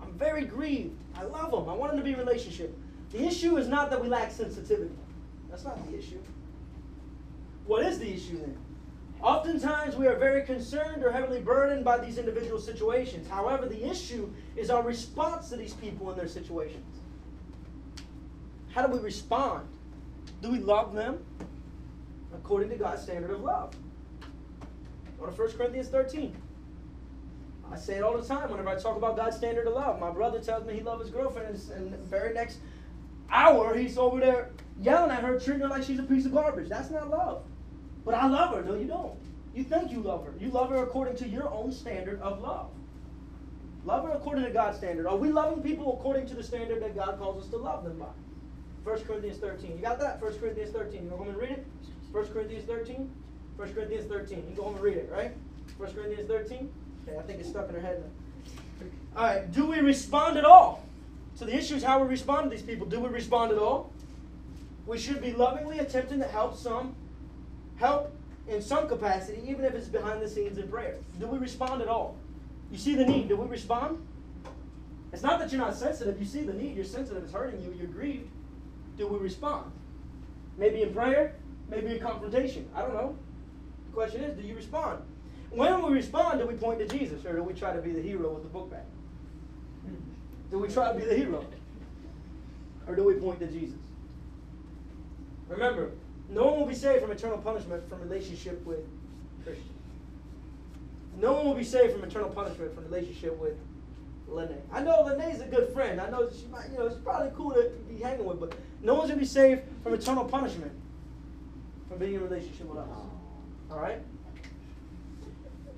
I'm 0.00 0.12
very 0.12 0.44
grieved. 0.44 0.96
I 1.14 1.24
love 1.24 1.52
him. 1.52 1.68
I 1.68 1.74
want 1.74 1.92
him 1.92 1.98
to 1.98 2.04
be 2.04 2.12
in 2.12 2.18
relationship. 2.18 2.74
The 3.10 3.26
issue 3.26 3.56
is 3.58 3.68
not 3.68 3.90
that 3.90 4.00
we 4.00 4.08
lack 4.08 4.30
sensitivity. 4.30 4.94
That's 5.50 5.64
not 5.64 5.84
the 5.90 5.98
issue. 5.98 6.20
What 7.66 7.84
is 7.84 7.98
the 7.98 8.12
issue 8.12 8.38
then? 8.38 8.56
Oftentimes 9.20 9.96
we 9.96 10.06
are 10.06 10.16
very 10.16 10.42
concerned 10.42 11.02
or 11.02 11.10
heavily 11.10 11.40
burdened 11.40 11.84
by 11.84 11.98
these 11.98 12.18
individual 12.18 12.60
situations. 12.60 13.28
However, 13.28 13.66
the 13.66 13.88
issue 13.88 14.30
is 14.56 14.70
our 14.70 14.82
response 14.82 15.48
to 15.50 15.56
these 15.56 15.74
people 15.74 16.10
in 16.10 16.16
their 16.16 16.28
situations. 16.28 16.84
How 18.70 18.86
do 18.86 18.92
we 18.92 19.00
respond? 19.00 19.66
Do 20.40 20.52
we 20.52 20.58
love 20.58 20.94
them 20.94 21.24
according 22.32 22.70
to 22.70 22.76
God's 22.76 23.02
standard 23.02 23.30
of 23.30 23.40
love? 23.40 23.74
Go 25.18 25.26
to 25.26 25.32
1 25.32 25.52
Corinthians 25.52 25.88
13. 25.88 26.36
I 27.72 27.76
say 27.76 27.96
it 27.96 28.02
all 28.02 28.16
the 28.16 28.26
time 28.26 28.50
whenever 28.50 28.68
I 28.68 28.76
talk 28.76 28.96
about 28.96 29.16
God's 29.16 29.36
standard 29.36 29.66
of 29.66 29.74
love. 29.74 29.98
My 29.98 30.10
brother 30.10 30.38
tells 30.38 30.64
me 30.64 30.74
he 30.74 30.80
loves 30.80 31.02
his 31.02 31.10
girlfriend, 31.10 31.48
and, 31.48 31.72
and 31.72 31.92
the 31.92 31.98
very 31.98 32.32
next 32.32 32.58
hour 33.30 33.76
he's 33.76 33.98
over 33.98 34.20
there 34.20 34.50
yelling 34.80 35.10
at 35.10 35.22
her, 35.22 35.38
treating 35.38 35.62
her 35.62 35.68
like 35.68 35.82
she's 35.82 35.98
a 35.98 36.04
piece 36.04 36.26
of 36.26 36.32
garbage. 36.32 36.68
That's 36.68 36.90
not 36.90 37.10
love. 37.10 37.42
But 38.04 38.14
I 38.14 38.26
love 38.26 38.54
her. 38.54 38.62
No, 38.62 38.74
you 38.74 38.86
don't. 38.86 39.14
You 39.54 39.64
think 39.64 39.90
you 39.90 40.00
love 40.00 40.24
her. 40.24 40.32
You 40.38 40.50
love 40.50 40.70
her 40.70 40.82
according 40.82 41.16
to 41.16 41.28
your 41.28 41.52
own 41.52 41.72
standard 41.72 42.20
of 42.20 42.40
love. 42.40 42.70
Love 43.84 44.04
her 44.04 44.12
according 44.12 44.44
to 44.44 44.50
God's 44.50 44.78
standard. 44.78 45.06
Are 45.06 45.16
we 45.16 45.30
loving 45.30 45.62
people 45.62 45.98
according 45.98 46.26
to 46.26 46.34
the 46.34 46.42
standard 46.42 46.82
that 46.82 46.94
God 46.94 47.18
calls 47.18 47.44
us 47.44 47.50
to 47.50 47.56
love 47.56 47.84
them 47.84 47.98
by? 47.98 48.06
1 48.84 49.04
Corinthians 49.04 49.38
13. 49.38 49.76
You 49.76 49.82
got 49.82 49.98
that? 50.00 50.20
1 50.22 50.38
Corinthians 50.38 50.70
13. 50.70 51.04
You 51.04 51.10
want 51.10 51.32
to 51.32 51.38
read 51.38 51.50
it? 51.50 51.66
1 52.12 52.26
Corinthians 52.28 52.64
13? 52.66 53.10
1 53.56 53.74
Corinthians 53.74 54.10
13. 54.10 54.46
You 54.48 54.56
go 54.56 54.64
home 54.64 54.74
and 54.74 54.82
read 54.82 54.96
it, 54.96 55.10
right? 55.12 55.32
1 55.76 55.92
Corinthians 55.92 56.28
13? 56.28 56.70
Okay, 57.06 57.18
I 57.18 57.22
think 57.22 57.40
it's 57.40 57.48
stuck 57.48 57.68
in 57.68 57.74
her 57.74 57.80
head 57.80 58.02
now. 58.02 59.20
All 59.20 59.26
right, 59.26 59.50
do 59.52 59.66
we 59.66 59.80
respond 59.80 60.38
at 60.38 60.44
all? 60.44 60.84
So 61.38 61.44
the 61.44 61.54
issue 61.54 61.76
is 61.76 61.84
how 61.84 62.02
we 62.02 62.08
respond 62.08 62.50
to 62.50 62.56
these 62.56 62.66
people. 62.66 62.84
Do 62.84 62.98
we 62.98 63.08
respond 63.10 63.52
at 63.52 63.58
all? 63.58 63.92
We 64.86 64.98
should 64.98 65.22
be 65.22 65.32
lovingly 65.32 65.78
attempting 65.78 66.18
to 66.18 66.26
help 66.26 66.56
some, 66.56 66.96
help 67.76 68.12
in 68.48 68.60
some 68.60 68.88
capacity, 68.88 69.40
even 69.46 69.64
if 69.64 69.72
it's 69.74 69.86
behind 69.86 70.20
the 70.20 70.28
scenes 70.28 70.58
in 70.58 70.66
prayer. 70.66 70.96
Do 71.20 71.28
we 71.28 71.38
respond 71.38 71.80
at 71.80 71.86
all? 71.86 72.16
You 72.72 72.76
see 72.76 72.96
the 72.96 73.04
need. 73.04 73.28
Do 73.28 73.36
we 73.36 73.46
respond? 73.46 74.04
It's 75.12 75.22
not 75.22 75.38
that 75.38 75.52
you're 75.52 75.60
not 75.60 75.76
sensitive. 75.76 76.18
You 76.18 76.26
see 76.26 76.42
the 76.42 76.54
need. 76.54 76.74
You're 76.74 76.84
sensitive. 76.84 77.22
It's 77.22 77.32
hurting 77.32 77.62
you. 77.62 77.72
You're 77.78 77.86
grieved. 77.86 78.28
Do 78.96 79.06
we 79.06 79.18
respond? 79.20 79.70
Maybe 80.56 80.82
in 80.82 80.92
prayer, 80.92 81.36
maybe 81.70 81.92
in 81.92 82.00
confrontation. 82.00 82.68
I 82.74 82.82
don't 82.82 82.94
know. 82.94 83.16
The 83.90 83.94
question 83.94 84.24
is, 84.24 84.36
do 84.36 84.44
you 84.44 84.56
respond? 84.56 85.02
When 85.50 85.86
we 85.86 85.92
respond, 85.92 86.40
do 86.40 86.46
we 86.46 86.54
point 86.54 86.80
to 86.80 86.88
Jesus 86.88 87.24
or 87.24 87.36
do 87.36 87.44
we 87.44 87.54
try 87.54 87.76
to 87.76 87.80
be 87.80 87.92
the 87.92 88.02
hero 88.02 88.32
with 88.34 88.42
the 88.42 88.48
book 88.48 88.72
bag? 88.72 88.82
Do 90.50 90.58
we 90.58 90.68
try 90.68 90.92
to 90.92 90.98
be 90.98 91.04
the 91.04 91.14
hero? 91.14 91.44
Or 92.86 92.94
do 92.94 93.04
we 93.04 93.14
point 93.14 93.40
to 93.40 93.46
Jesus? 93.46 93.76
Remember, 95.48 95.90
no 96.30 96.46
one 96.46 96.60
will 96.60 96.66
be 96.66 96.74
saved 96.74 97.02
from 97.02 97.12
eternal 97.12 97.38
punishment 97.38 97.88
from 97.88 98.00
relationship 98.00 98.64
with 98.64 98.80
Christians. 99.44 99.68
No 101.18 101.32
one 101.32 101.46
will 101.46 101.54
be 101.54 101.64
saved 101.64 101.92
from 101.92 102.04
eternal 102.04 102.30
punishment 102.30 102.74
from 102.74 102.84
relationship 102.84 103.36
with 103.38 103.54
Lene. 104.28 104.60
I 104.72 104.82
know 104.82 105.02
Lene's 105.02 105.40
a 105.40 105.46
good 105.46 105.72
friend. 105.72 106.00
I 106.00 106.10
know 106.10 106.28
she 106.30 106.46
might, 106.46 106.70
you 106.70 106.78
know, 106.78 106.86
it's 106.86 106.96
probably 106.96 107.30
cool 107.34 107.50
to 107.52 107.70
be 107.88 108.02
hanging 108.02 108.24
with, 108.24 108.40
but 108.40 108.54
no 108.82 108.94
one's 108.94 109.08
gonna 109.08 109.20
be 109.20 109.26
saved 109.26 109.62
from 109.82 109.94
eternal 109.94 110.24
punishment 110.24 110.72
from 111.88 111.98
being 111.98 112.14
in 112.14 112.20
a 112.20 112.24
relationship 112.24 112.66
with 112.66 112.78
us. 112.78 112.88
All 113.70 113.80
right. 113.80 114.00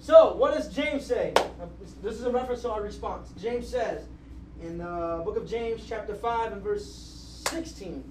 So, 0.01 0.35
what 0.35 0.55
does 0.55 0.75
James 0.75 1.07
say? 1.07 1.33
This 2.03 2.15
is 2.15 2.25
a 2.25 2.31
reference 2.31 2.63
to 2.63 2.71
our 2.71 2.83
response. 2.83 3.31
James 3.41 3.69
says 3.69 4.05
in 4.63 4.79
the 4.79 5.23
book 5.25 5.37
of 5.37 5.49
James, 5.49 5.83
chapter 5.89 6.15
5, 6.15 6.53
and 6.53 6.63
verse 6.63 7.43
16. 7.49 8.05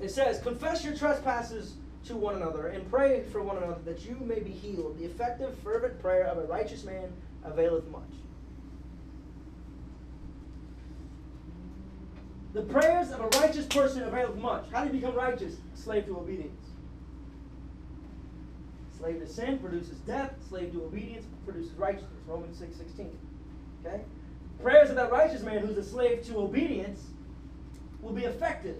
It 0.00 0.10
says, 0.10 0.40
Confess 0.40 0.84
your 0.84 0.94
trespasses 0.94 1.74
to 2.06 2.16
one 2.16 2.36
another 2.36 2.68
and 2.68 2.88
pray 2.90 3.24
for 3.32 3.42
one 3.42 3.56
another 3.56 3.80
that 3.84 4.04
you 4.04 4.16
may 4.20 4.40
be 4.40 4.50
healed. 4.50 4.98
The 4.98 5.04
effective, 5.04 5.56
fervent 5.58 6.00
prayer 6.00 6.24
of 6.24 6.38
a 6.38 6.44
righteous 6.44 6.84
man 6.84 7.12
availeth 7.44 7.86
much. 7.88 8.02
The 12.52 12.62
prayers 12.62 13.10
of 13.10 13.20
a 13.20 13.38
righteous 13.38 13.66
person 13.66 14.02
availeth 14.02 14.36
much. 14.36 14.64
How 14.72 14.84
do 14.84 14.86
you 14.86 15.00
become 15.00 15.14
righteous? 15.14 15.56
Slave 15.74 16.06
to 16.06 16.16
obedience. 16.16 16.66
Slave 18.96 19.20
to 19.20 19.26
sin 19.26 19.58
produces 19.58 19.98
death. 19.98 20.32
Slave 20.48 20.72
to 20.72 20.84
obedience 20.84 21.26
produces 21.44 21.72
righteousness. 21.74 22.22
Romans 22.26 22.58
6 22.58 22.76
16. 22.76 23.18
Okay? 23.86 24.00
Prayers 24.62 24.90
of 24.90 24.96
that 24.96 25.10
righteous 25.12 25.42
man 25.42 25.58
who's 25.58 25.76
a 25.76 25.84
slave 25.84 26.24
to 26.26 26.38
obedience 26.38 27.02
will 28.00 28.12
be 28.12 28.24
effective. 28.24 28.76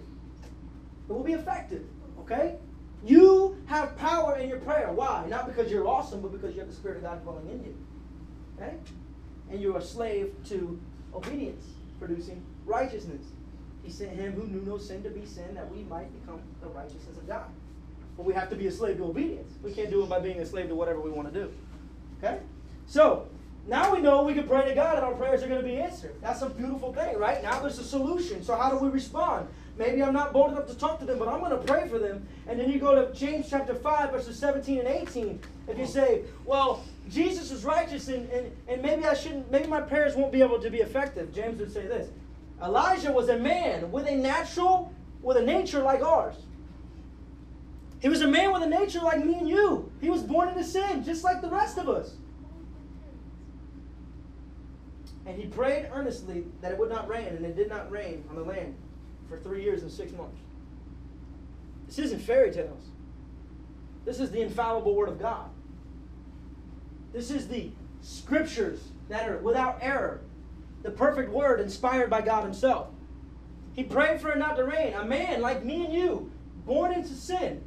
It 1.09 1.13
will 1.13 1.23
be 1.23 1.33
effective. 1.33 1.83
Okay? 2.19 2.55
You 3.03 3.57
have 3.67 3.95
power 3.97 4.37
in 4.37 4.49
your 4.49 4.59
prayer. 4.59 4.91
Why? 4.91 5.25
Not 5.29 5.47
because 5.47 5.71
you're 5.71 5.87
awesome, 5.87 6.21
but 6.21 6.31
because 6.31 6.53
you 6.53 6.59
have 6.59 6.69
the 6.69 6.75
Spirit 6.75 6.97
of 6.97 7.03
God 7.03 7.23
dwelling 7.23 7.47
in 7.49 7.63
you. 7.63 7.77
Okay? 8.57 8.75
And 9.51 9.61
you're 9.61 9.77
a 9.77 9.81
slave 9.81 10.33
to 10.49 10.79
obedience, 11.13 11.65
producing 11.99 12.43
righteousness. 12.65 13.21
He 13.83 13.91
sent 13.91 14.11
him 14.11 14.33
who 14.33 14.47
knew 14.47 14.61
no 14.61 14.77
sin 14.77 15.03
to 15.03 15.09
be 15.09 15.25
sin 15.25 15.53
that 15.53 15.71
we 15.71 15.83
might 15.83 16.11
become 16.19 16.41
the 16.61 16.67
righteousness 16.67 17.17
of 17.17 17.27
God. 17.27 17.45
But 18.17 18.25
we 18.25 18.33
have 18.33 18.49
to 18.49 18.55
be 18.55 18.67
a 18.67 18.71
slave 18.71 18.97
to 18.97 19.05
obedience. 19.05 19.53
We 19.63 19.71
can't 19.71 19.91
do 19.91 20.03
it 20.03 20.09
by 20.09 20.19
being 20.19 20.39
a 20.39 20.45
slave 20.45 20.67
to 20.69 20.75
whatever 20.75 20.99
we 20.99 21.11
want 21.11 21.31
to 21.31 21.39
do. 21.39 21.53
Okay? 22.17 22.39
So, 22.87 23.29
now 23.67 23.93
we 23.93 23.99
know 24.01 24.23
we 24.23 24.33
can 24.33 24.47
pray 24.47 24.67
to 24.67 24.73
God 24.73 24.95
and 24.95 25.05
our 25.05 25.13
prayers 25.13 25.43
are 25.43 25.47
going 25.47 25.61
to 25.61 25.67
be 25.67 25.77
answered. 25.77 26.15
That's 26.21 26.41
a 26.41 26.49
beautiful 26.49 26.93
thing, 26.93 27.17
right? 27.17 27.43
Now 27.43 27.59
there's 27.59 27.79
a 27.79 27.83
solution. 27.83 28.41
So, 28.41 28.55
how 28.55 28.69
do 28.71 28.77
we 28.77 28.89
respond? 28.89 29.47
Maybe 29.77 30.01
I'm 30.01 30.13
not 30.13 30.33
bold 30.33 30.53
enough 30.53 30.67
to 30.67 30.75
talk 30.75 30.99
to 30.99 31.05
them, 31.05 31.19
but 31.19 31.27
I'm 31.27 31.39
going 31.39 31.51
to 31.51 31.57
pray 31.57 31.87
for 31.87 31.99
them. 31.99 32.25
And 32.47 32.59
then 32.59 32.71
you 32.71 32.79
go 32.79 32.95
to 32.95 33.13
James 33.13 33.47
chapter 33.49 33.75
5, 33.75 34.11
verses 34.11 34.39
17 34.39 34.79
and 34.79 34.87
18. 34.87 35.39
If 35.67 35.77
you 35.77 35.85
say, 35.85 36.23
well, 36.45 36.83
Jesus 37.09 37.51
is 37.51 37.63
righteous 37.63 38.07
and, 38.07 38.29
and, 38.31 38.51
and 38.67 38.81
maybe 38.81 39.05
I 39.05 39.13
shouldn't, 39.13 39.51
maybe 39.51 39.67
my 39.67 39.81
prayers 39.81 40.15
won't 40.15 40.31
be 40.31 40.41
able 40.41 40.59
to 40.59 40.69
be 40.71 40.79
effective. 40.79 41.33
James 41.33 41.59
would 41.59 41.71
say 41.71 41.85
this 41.85 42.09
Elijah 42.63 43.11
was 43.11 43.29
a 43.29 43.37
man 43.37 43.91
with 43.91 44.07
a 44.07 44.15
natural, 44.15 44.93
with 45.21 45.37
a 45.37 45.43
nature 45.43 45.81
like 45.81 46.01
ours. 46.01 46.35
He 47.99 48.09
was 48.09 48.21
a 48.21 48.27
man 48.27 48.53
with 48.53 48.63
a 48.63 48.69
nature 48.69 49.01
like 49.01 49.23
me 49.23 49.35
and 49.35 49.49
you. 49.49 49.91
He 50.01 50.09
was 50.09 50.23
born 50.23 50.49
into 50.49 50.63
sin, 50.63 51.03
just 51.03 51.23
like 51.23 51.41
the 51.41 51.49
rest 51.49 51.77
of 51.77 51.89
us. 51.89 52.13
And 55.27 55.37
he 55.37 55.45
prayed 55.45 55.89
earnestly 55.93 56.45
that 56.61 56.71
it 56.71 56.77
would 56.79 56.89
not 56.89 57.09
rain, 57.09 57.27
and 57.27 57.45
it 57.45 57.55
did 57.55 57.67
not 57.67 57.91
rain 57.91 58.23
on 58.29 58.37
the 58.37 58.43
land 58.43 58.75
for 59.27 59.37
three 59.37 59.61
years 59.61 59.81
and 59.81 59.91
six 59.91 60.13
months. 60.13 60.39
This 61.85 61.99
isn't 61.99 62.21
fairy 62.21 62.51
tales. 62.51 62.85
This 64.05 64.21
is 64.21 64.31
the 64.31 64.41
infallible 64.41 64.95
Word 64.95 65.09
of 65.09 65.19
God. 65.19 65.49
This 67.11 67.29
is 67.29 67.49
the 67.49 67.71
scriptures 68.01 68.79
that 69.09 69.27
are 69.27 69.37
without 69.39 69.79
error, 69.81 70.21
the 70.83 70.91
perfect 70.91 71.29
Word 71.29 71.59
inspired 71.59 72.09
by 72.09 72.21
God 72.21 72.43
Himself. 72.43 72.87
He 73.73 73.83
prayed 73.83 74.21
for 74.21 74.31
it 74.31 74.37
not 74.37 74.55
to 74.55 74.63
rain. 74.63 74.93
A 74.93 75.03
man 75.03 75.41
like 75.41 75.63
me 75.63 75.85
and 75.85 75.93
you, 75.93 76.31
born 76.65 76.93
into 76.93 77.13
sin, 77.13 77.63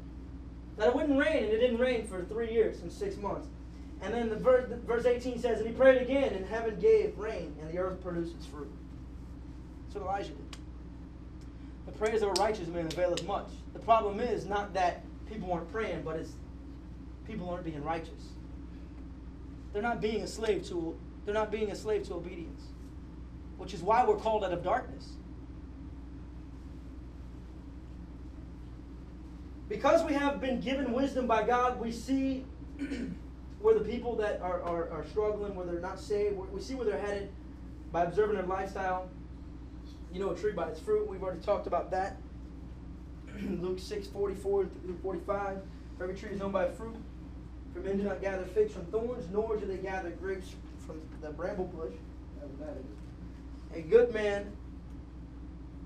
that 0.78 0.88
it 0.88 0.94
wouldn't 0.94 1.18
rain, 1.18 1.44
and 1.44 1.52
it 1.52 1.58
didn't 1.58 1.78
rain 1.78 2.06
for 2.06 2.24
three 2.24 2.52
years 2.52 2.80
and 2.80 2.90
six 2.90 3.18
months. 3.18 3.48
And 4.02 4.14
then 4.14 4.30
the 4.30 4.36
verse, 4.36 4.70
verse 4.86 5.04
18 5.04 5.38
says, 5.38 5.58
And 5.58 5.68
he 5.68 5.74
prayed 5.74 6.00
again, 6.00 6.32
and 6.32 6.46
heaven 6.46 6.78
gave 6.80 7.18
rain, 7.18 7.54
and 7.60 7.70
the 7.70 7.78
earth 7.78 8.02
produced 8.02 8.34
its 8.34 8.46
fruit. 8.46 8.70
That's 9.84 9.96
what 9.96 10.04
Elijah 10.04 10.30
did. 10.30 10.56
The 11.86 11.92
prayers 11.92 12.22
of 12.22 12.28
a 12.28 12.32
righteous 12.32 12.68
man 12.68 12.86
availeth 12.86 13.26
much. 13.26 13.48
The 13.72 13.78
problem 13.78 14.20
is 14.20 14.46
not 14.46 14.72
that 14.74 15.04
people 15.28 15.48
weren't 15.48 15.70
praying, 15.70 16.02
but 16.02 16.16
it's 16.16 16.32
people 17.26 17.48
aren't 17.50 17.64
being 17.64 17.82
righteous. 17.84 18.32
They're 19.72 19.82
not 19.82 20.00
being 20.00 20.22
a 20.22 20.26
slave 20.26 20.66
to 20.68 20.96
they're 21.24 21.34
not 21.34 21.50
being 21.50 21.70
a 21.70 21.76
slave 21.76 22.06
to 22.08 22.14
obedience. 22.14 22.62
Which 23.58 23.74
is 23.74 23.82
why 23.82 24.04
we're 24.06 24.16
called 24.16 24.42
out 24.42 24.52
of 24.52 24.64
darkness. 24.64 25.10
Because 29.68 30.02
we 30.02 30.14
have 30.14 30.40
been 30.40 30.60
given 30.60 30.92
wisdom 30.92 31.26
by 31.26 31.44
God, 31.44 31.78
we 31.78 31.92
see 31.92 32.44
where 33.60 33.74
the 33.74 33.84
people 33.84 34.16
that 34.16 34.40
are, 34.40 34.62
are, 34.62 34.90
are 34.90 35.04
struggling, 35.10 35.54
where 35.54 35.66
they're 35.66 35.80
not 35.80 36.00
saved, 36.00 36.36
we 36.36 36.60
see 36.60 36.74
where 36.74 36.86
they're 36.86 37.00
headed 37.00 37.30
by 37.92 38.04
observing 38.04 38.36
their 38.36 38.46
lifestyle. 38.46 39.08
You 40.12 40.20
know 40.20 40.30
a 40.30 40.36
tree 40.36 40.52
by 40.52 40.68
its 40.68 40.80
fruit. 40.80 41.08
We've 41.08 41.22
already 41.22 41.40
talked 41.40 41.66
about 41.66 41.90
that. 41.90 42.16
Luke 43.60 43.78
6, 43.78 44.06
44 44.08 44.66
through 44.82 44.98
45. 45.02 45.58
Every 46.00 46.14
tree 46.14 46.30
is 46.30 46.38
known 46.38 46.52
by 46.52 46.68
fruit. 46.70 46.96
For 47.74 47.80
men 47.80 47.98
do 47.98 48.02
not 48.02 48.20
gather 48.20 48.44
figs 48.44 48.72
from 48.72 48.86
thorns, 48.86 49.26
nor 49.30 49.56
do 49.56 49.66
they 49.66 49.76
gather 49.76 50.10
grapes 50.10 50.54
from 50.86 51.00
the 51.20 51.30
bramble 51.30 51.66
bush. 51.66 51.94
A 53.74 53.82
good 53.82 54.12
man 54.12 54.50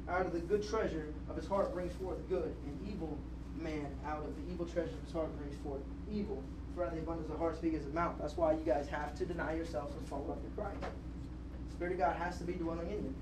out 0.09 0.27
of 0.27 0.33
the 0.33 0.39
good 0.39 0.67
treasure 0.67 1.13
of 1.29 1.37
his 1.37 1.47
heart 1.47 1.75
brings 1.75 1.93
forth 1.95 2.17
good, 2.29 2.55
and 2.65 2.89
evil 2.89 3.19
man 3.61 3.87
out 4.07 4.25
of 4.25 4.35
the 4.37 4.53
evil 4.53 4.65
treasure 4.65 4.91
of 4.91 5.05
his 5.05 5.13
heart 5.13 5.37
brings 5.39 5.55
forth 5.63 5.83
evil. 6.11 6.43
For 6.75 6.91
the 6.93 6.99
abundance 6.99 7.31
of 7.31 7.39
heart 7.39 7.57
speaks 7.57 7.85
his 7.85 7.95
mouth. 7.95 8.17
That's 8.21 8.37
why 8.37 8.53
you 8.53 8.65
guys 8.65 8.89
have 8.89 9.15
to 9.17 9.25
deny 9.25 9.55
yourselves 9.55 9.95
and 9.97 10.09
follow 10.09 10.37
after 10.37 10.49
Christ. 10.61 10.81
The 10.81 11.73
Spirit 11.73 11.93
of 11.93 11.99
God 11.99 12.17
has 12.17 12.39
to 12.39 12.45
be 12.45 12.55
dwelling 12.55 12.91
in 12.91 13.05
you. 13.05 13.15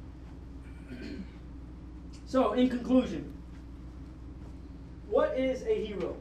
So, 2.24 2.52
in 2.54 2.70
conclusion, 2.70 3.30
what 5.08 5.36
is 5.38 5.64
a 5.64 5.84
hero? 5.84 6.16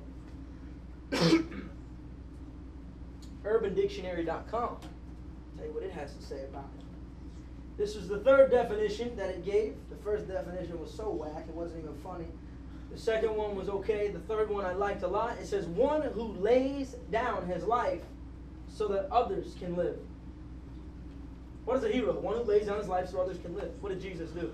UrbanDictionary.com. 3.43 4.77
Tell 5.57 5.65
you 5.65 5.73
what 5.73 5.83
it 5.83 5.91
has 5.91 6.13
to 6.15 6.21
say 6.21 6.43
about 6.43 6.69
it. 6.77 6.83
This 7.77 7.95
was 7.95 8.09
the 8.09 8.19
third 8.19 8.51
definition 8.51 9.15
that 9.15 9.29
it 9.29 9.45
gave. 9.45 9.75
The 9.89 9.95
first 10.03 10.27
definition 10.27 10.79
was 10.81 10.93
so 10.93 11.09
whack 11.09 11.45
it 11.47 11.55
wasn't 11.55 11.83
even 11.83 11.95
funny. 11.95 12.27
The 12.91 12.97
second 12.97 13.35
one 13.35 13.55
was 13.55 13.69
okay. 13.69 14.09
The 14.09 14.19
third 14.19 14.49
one 14.49 14.65
I 14.65 14.73
liked 14.73 15.03
a 15.03 15.07
lot. 15.07 15.37
It 15.39 15.47
says, 15.47 15.65
one 15.65 16.01
who 16.01 16.33
lays 16.33 16.95
down 17.09 17.47
his 17.47 17.63
life 17.63 18.01
so 18.67 18.87
that 18.89 19.11
others 19.11 19.55
can 19.59 19.75
live. 19.75 19.97
What 21.65 21.77
is 21.77 21.83
a 21.83 21.89
hero? 21.89 22.13
One 22.19 22.35
who 22.35 22.43
lays 22.43 22.65
down 22.65 22.79
his 22.79 22.87
life 22.87 23.09
so 23.09 23.21
others 23.21 23.37
can 23.37 23.55
live. 23.55 23.71
What 23.81 23.89
did 23.89 24.01
Jesus 24.01 24.31
do? 24.31 24.51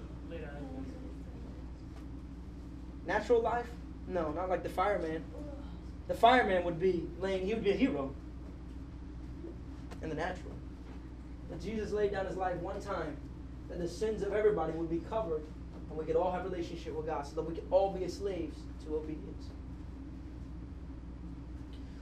Natural 3.08 3.42
life? 3.42 3.68
No, 4.08 4.32
not 4.34 4.50
like 4.50 4.64
the 4.64 4.70
fireman. 4.70 5.24
The 6.08 6.14
fireman 6.14 6.64
would 6.66 6.80
be 6.80 7.08
laying, 7.20 7.46
he 7.46 7.54
would 7.54 7.64
be 7.64 7.72
a 7.72 7.76
hero 7.76 8.14
in 10.02 10.10
the 10.10 10.16
natural. 10.16 10.52
But 11.50 11.62
Jesus 11.62 11.92
laid 11.92 12.12
down 12.12 12.26
his 12.26 12.36
life 12.36 12.58
one 12.58 12.82
time 12.82 13.16
that 13.70 13.80
the 13.80 13.88
sins 13.88 14.22
of 14.24 14.34
everybody 14.34 14.74
would 14.74 14.90
be 14.90 15.00
covered 15.10 15.42
and 15.90 15.98
we 15.98 16.06
could 16.06 16.16
all 16.16 16.32
have 16.32 16.44
relationship 16.46 16.96
with 16.96 17.06
God 17.06 17.26
so 17.26 17.36
that 17.36 17.44
we 17.44 17.56
could 17.56 17.68
all 17.72 17.92
be 17.92 18.08
slaves 18.08 18.58
to 18.86 18.96
obedience. 18.96 19.46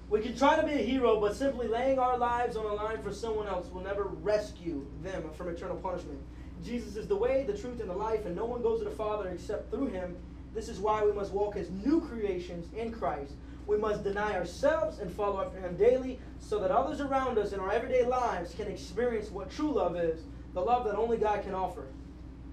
We 0.09 0.21
can 0.21 0.37
try 0.37 0.55
to 0.55 0.65
be 0.65 0.73
a 0.73 0.85
hero, 0.85 1.19
but 1.19 1.35
simply 1.35 1.67
laying 1.67 1.97
our 1.97 2.17
lives 2.17 2.55
on 2.55 2.65
a 2.65 2.73
line 2.73 3.01
for 3.01 3.11
someone 3.11 3.47
else 3.47 3.71
will 3.71 3.81
never 3.81 4.03
rescue 4.03 4.85
them 5.01 5.31
from 5.35 5.49
eternal 5.49 5.77
punishment. 5.77 6.19
Jesus 6.63 6.95
is 6.95 7.07
the 7.07 7.15
way, 7.15 7.43
the 7.43 7.57
truth, 7.57 7.81
and 7.81 7.89
the 7.89 7.95
life, 7.95 8.25
and 8.25 8.35
no 8.35 8.45
one 8.45 8.61
goes 8.61 8.79
to 8.79 8.85
the 8.85 8.91
Father 8.91 9.29
except 9.29 9.71
through 9.71 9.87
him. 9.87 10.15
This 10.53 10.69
is 10.69 10.79
why 10.79 11.03
we 11.03 11.11
must 11.11 11.33
walk 11.33 11.57
as 11.57 11.69
new 11.69 12.01
creations 12.01 12.71
in 12.73 12.91
Christ. 12.91 13.33
We 13.67 13.77
must 13.77 14.03
deny 14.03 14.33
ourselves 14.33 14.99
and 14.99 15.11
follow 15.11 15.43
after 15.43 15.59
him 15.59 15.75
daily 15.75 16.19
so 16.39 16.59
that 16.59 16.71
others 16.71 17.01
around 17.01 17.39
us 17.39 17.51
in 17.51 17.59
our 17.59 17.71
everyday 17.71 18.05
lives 18.05 18.53
can 18.53 18.67
experience 18.67 19.31
what 19.31 19.49
true 19.49 19.73
love 19.73 19.95
is 19.95 20.21
the 20.53 20.61
love 20.61 20.85
that 20.85 20.95
only 20.95 21.17
God 21.17 21.43
can 21.43 21.53
offer. 21.53 21.85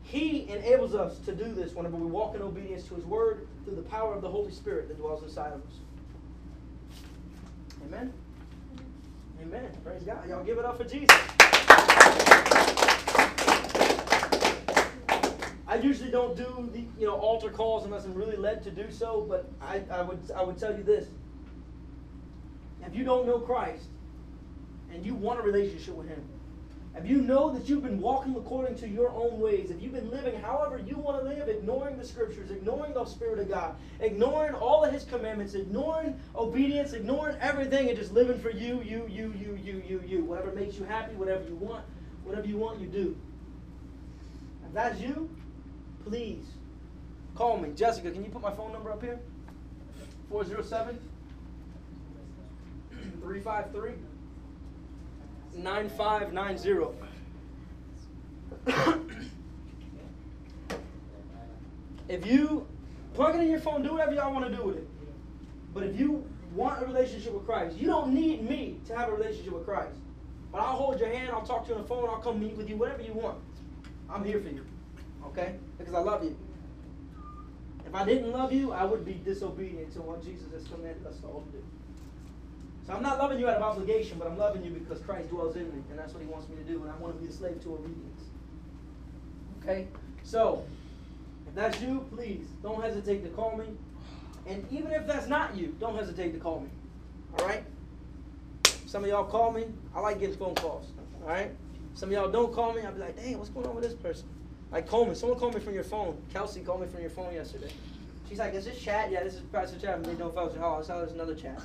He 0.03 0.49
enables 0.49 0.95
us 0.95 1.19
to 1.21 1.35
do 1.35 1.53
this 1.55 1.75
whenever 1.75 1.97
we 1.97 2.07
walk 2.07 2.35
in 2.35 2.43
obedience 2.43 2.87
to 2.89 2.95
his 2.95 3.05
word 3.05 3.47
through 3.65 3.77
the 3.77 3.83
power 3.83 4.15
of 4.15 4.21
the 4.23 4.29
Holy 4.29 4.51
Spirit 4.51 4.89
that 4.89 4.99
dwells 4.99 5.23
inside 5.23 5.53
of 5.53 5.61
us. 5.61 5.79
Amen. 7.87 8.13
Amen. 9.43 9.71
Praise 9.85 10.03
God. 10.03 10.29
Y'all 10.29 10.45
give 10.45 10.59
it 10.59 10.65
up 10.65 10.77
for 10.77 10.85
Jesus. 10.85 11.09
I 15.73 15.77
usually 15.77 16.11
don't 16.11 16.37
do 16.37 16.69
the 16.73 16.85
you 17.01 17.07
know 17.07 17.15
altar 17.15 17.49
calls 17.49 17.87
unless 17.87 18.05
I'm 18.05 18.13
really 18.13 18.37
led 18.37 18.63
to 18.65 18.71
do 18.71 18.91
so, 18.91 19.25
but 19.27 19.51
I, 19.61 19.83
I 19.91 20.03
would 20.03 20.21
I 20.37 20.43
would 20.43 20.59
tell 20.59 20.77
you 20.77 20.83
this. 20.83 21.07
If 22.85 22.95
you 22.95 23.05
don't 23.05 23.27
know 23.27 23.39
Christ 23.39 23.85
and 24.93 25.05
you 25.05 25.15
want 25.15 25.41
a 25.41 25.43
relationship 25.43 25.95
with 25.95 26.09
him, 26.09 26.23
if 26.97 27.07
you 27.07 27.23
know 27.23 27.51
that 27.55 27.69
you've 27.69 27.83
been 27.83 28.01
walking 28.01 28.37
according 28.37 28.77
to 28.77 28.89
your 28.89 29.11
own 29.11 29.41
ways, 29.41 29.71
if 29.71 29.81
you've 29.81 29.95
been 29.95 30.11
living 30.11 30.39
however 30.41 30.79
you 30.79 30.97
want 30.97 31.23
to 31.23 31.29
live, 31.29 31.49
ignoring 31.49 31.97
the 31.97 32.05
scriptures, 32.05 32.51
ignoring 32.51 32.93
the 32.93 33.05
Spirit 33.07 33.39
of 33.39 33.49
God, 33.49 33.77
ignoring 34.01 34.55
all 34.55 34.85
of 34.85 34.93
His 34.93 35.05
commandments, 35.05 35.55
ignoring 35.55 36.21
obedience, 36.37 36.93
ignoring 36.93 37.37
everything, 37.41 37.89
and 37.89 37.99
just 37.99 38.13
living 38.13 38.39
for 38.39 38.51
you, 38.51 38.83
you, 38.83 39.07
you, 39.09 39.35
you, 39.39 39.59
you, 39.63 39.83
you, 39.87 40.03
you, 40.07 40.25
whatever 40.25 40.53
makes 40.53 40.77
you 40.77 40.85
happy, 40.85 41.15
whatever 41.15 41.45
you 41.45 41.55
want, 41.55 41.83
whatever 42.25 42.47
you 42.47 42.59
want, 42.59 42.79
you 42.79 42.87
do. 42.87 43.17
If 44.67 44.75
that's 44.75 45.01
you, 45.01 45.31
please 46.05 46.45
call 47.35 47.57
me. 47.57 47.71
Jessica, 47.75 48.11
can 48.11 48.23
you 48.23 48.31
put 48.31 48.43
my 48.43 48.53
phone 48.55 48.71
number 48.71 48.93
up 48.93 49.03
here? 49.03 49.19
407 50.29 50.99
353 53.23 54.12
9590. 55.55 56.99
if 62.09 62.27
you 62.27 62.67
plug 63.15 63.35
it 63.35 63.41
in 63.41 63.51
your 63.51 63.61
phone, 63.61 63.83
do 63.83 63.93
whatever 63.93 64.15
y'all 64.15 64.33
want 64.33 64.51
to 64.51 64.57
do 64.57 64.63
with 64.63 64.77
it. 64.77 64.89
But 65.75 65.85
if 65.85 65.99
you 65.99 66.27
want 66.55 66.83
a 66.83 66.87
relationship 66.87 67.33
with 67.33 67.47
Christ, 67.47 67.77
you 67.77 67.87
don't 67.87 68.15
need 68.15 68.49
me 68.49 68.79
to 68.87 68.97
have 68.97 69.09
a 69.09 69.13
relationship 69.13 69.53
with 69.53 69.65
Christ. 69.65 69.97
But 70.51 70.61
I'll 70.61 70.77
hold 70.77 71.01
your 71.01 71.09
hand, 71.09 71.31
I'll 71.33 71.47
talk 71.47 71.65
to 71.65 71.71
you 71.71 71.77
on 71.77 71.83
the 71.83 71.89
phone, 71.89 72.09
I'll 72.09 72.21
come 72.21 72.41
meet 72.41 72.57
with 72.57 72.69
you, 72.69 72.77
whatever 72.77 73.03
you 73.03 73.15
want. 73.15 73.39
I'm 74.11 74.25
here 74.25 74.41
for 74.41 74.49
you. 74.49 74.67
Okay? 75.27 75.55
Because 75.79 75.95
I 75.95 76.01
love 76.01 76.23
you. 76.23 76.37
If 77.87 77.95
I 77.95 78.05
didn't 78.05 78.33
love 78.33 78.53
you, 78.53 78.73
I 78.73 78.85
would 78.85 79.05
be 79.05 79.15
disobedient 79.15 79.93
to 79.95 80.03
what 80.03 80.23
Jesus 80.23 80.53
has 80.53 80.65
commanded 80.65 81.07
us 81.07 81.19
to 81.21 81.27
all 81.27 81.45
do. 81.53 81.63
So 82.87 82.93
I'm 82.93 83.03
not 83.03 83.19
loving 83.19 83.39
you 83.39 83.49
out 83.49 83.57
of 83.57 83.63
obligation, 83.63 84.19
but 84.19 84.27
I'm 84.27 84.39
loving 84.39 84.65
you 84.65 84.71
because 84.71 85.01
Christ 85.01 85.29
dwells 85.29 85.55
in 85.57 85.65
me, 85.65 85.83
and 85.91 85.99
that's 85.99 86.13
what 86.13 86.23
He 86.23 86.29
wants 86.29 86.49
me 86.49 86.57
to 86.57 86.63
do, 86.65 86.83
and 86.83 86.91
I 86.91 86.97
want 86.97 87.15
to 87.15 87.23
be 87.23 87.29
a 87.29 87.33
slave 87.33 87.63
to 87.63 87.75
obedience. 87.75 88.23
Okay? 89.63 89.87
So, 90.25 90.65
if 91.47 91.55
that's 91.55 91.81
you, 91.81 92.07
please 92.15 92.47
don't 92.63 92.83
hesitate 92.83 93.23
to 93.23 93.31
call 93.31 93.57
me. 93.57 93.67
And 94.47 94.67
even 94.73 94.91
if 94.91 95.07
that's 95.07 95.29
not 95.29 95.57
you, 95.57 95.77
don't 95.79 95.97
hesitate 95.97 96.33
to 96.33 96.41
call 96.41 96.61
me. 96.61 96.69
All 97.39 97.47
right? 97.47 97.65
Some 98.87 99.05
of 99.05 99.11
y'all 99.11 99.25
call 99.25 99.53
me. 99.53 99.67
I 99.95 100.01
like 100.01 100.19
getting 100.19 100.37
phone 100.37 100.55
calls. 100.57 100.87
All 101.23 101.29
right? 101.29 101.53
Some 101.95 102.09
of 102.09 102.15
y'all 102.15 102.31
don't 102.31 102.53
call 102.53 102.73
me. 102.73 102.83
I'll 102.83 102.93
be 102.93 103.01
like, 103.01 103.17
dang, 103.17 103.39
what's 103.39 103.51
going 103.51 103.67
on 103.67 103.75
with 103.77 103.85
this 103.85 103.95
person? 103.95 104.27
Like, 104.73 104.89
call 104.89 105.07
me. 105.07 105.15
Someone 105.15 105.39
called 105.39 105.55
me 105.55 105.61
from 105.61 105.75
your 105.75 105.85
phone. 105.85 106.21
Kelsey 106.33 106.61
called 106.61 106.81
me 106.81 106.89
from 106.89 107.01
your 107.01 107.11
phone 107.11 107.33
yesterday. 107.33 107.71
She's 108.29 108.39
like, 108.39 108.55
is 108.55 108.65
this 108.65 108.81
chat? 108.81 109.11
Yeah, 109.11 109.23
this 109.23 109.35
is 109.35 109.41
Pastor. 109.53 109.77
And 109.89 110.05
they 110.05 110.15
don't 110.15 110.35
fellowship 110.35 110.59
hall. 110.59 110.81
I 110.81 110.83
saw 110.83 110.99
there's 110.99 111.13
another 111.13 111.35
chat. 111.35 111.61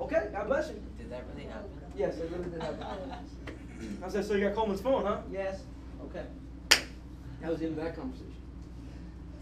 Okay, 0.00 0.28
God 0.32 0.46
bless 0.46 0.68
you. 0.68 0.82
Did 0.98 1.10
that 1.10 1.24
really 1.34 1.48
happen? 1.48 1.70
Yes, 1.96 2.16
it 2.18 2.30
really 2.30 2.50
did 2.50 2.62
happen. 2.62 2.84
I 4.04 4.08
said, 4.08 4.24
so 4.24 4.34
you 4.34 4.46
got 4.46 4.54
Coleman's 4.54 4.80
phone, 4.80 5.04
huh? 5.04 5.18
Yes. 5.30 5.60
Okay. 6.04 6.24
That 7.40 7.50
was 7.50 7.60
the 7.60 7.66
end 7.66 7.78
of 7.78 7.84
that 7.84 7.96
conversation. 7.96 8.34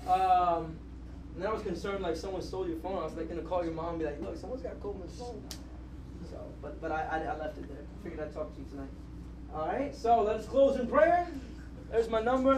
Um, 0.09 0.77
and 1.35 1.43
then 1.43 1.49
I 1.49 1.53
was 1.53 1.63
concerned 1.63 2.03
like 2.03 2.17
someone 2.17 2.43
stole 2.43 2.67
your 2.69 2.79
phone. 2.79 2.99
I 2.99 3.05
was 3.05 3.15
like 3.15 3.29
gonna 3.29 3.43
call 3.43 3.65
your 3.65 3.75
mom 3.75 3.91
and 3.91 3.99
be 3.99 4.05
like, 4.07 4.21
look, 4.21 4.37
someone's 4.37 4.63
got 4.63 4.81
Coleman's 4.81 5.17
phone. 5.19 5.43
So, 6.31 6.39
but 6.61 6.81
but 6.81 6.91
I, 6.91 7.03
I, 7.03 7.19
I 7.19 7.39
left 7.39 7.59
it 7.59 7.69
there. 7.69 7.79
I 7.79 8.03
figured 8.03 8.21
I'd 8.21 8.33
talk 8.33 8.55
to 8.55 8.61
you 8.61 8.67
tonight. 8.71 8.91
All 9.55 9.67
right. 9.67 9.95
So 9.95 10.23
let's 10.23 10.47
close 10.47 10.79
in 10.79 10.87
prayer. 10.87 11.29
There's 11.91 12.09
my 12.09 12.21
number. 12.21 12.57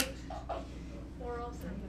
Four 1.19 1.41
oh 1.41 1.53
seven. 1.53 1.81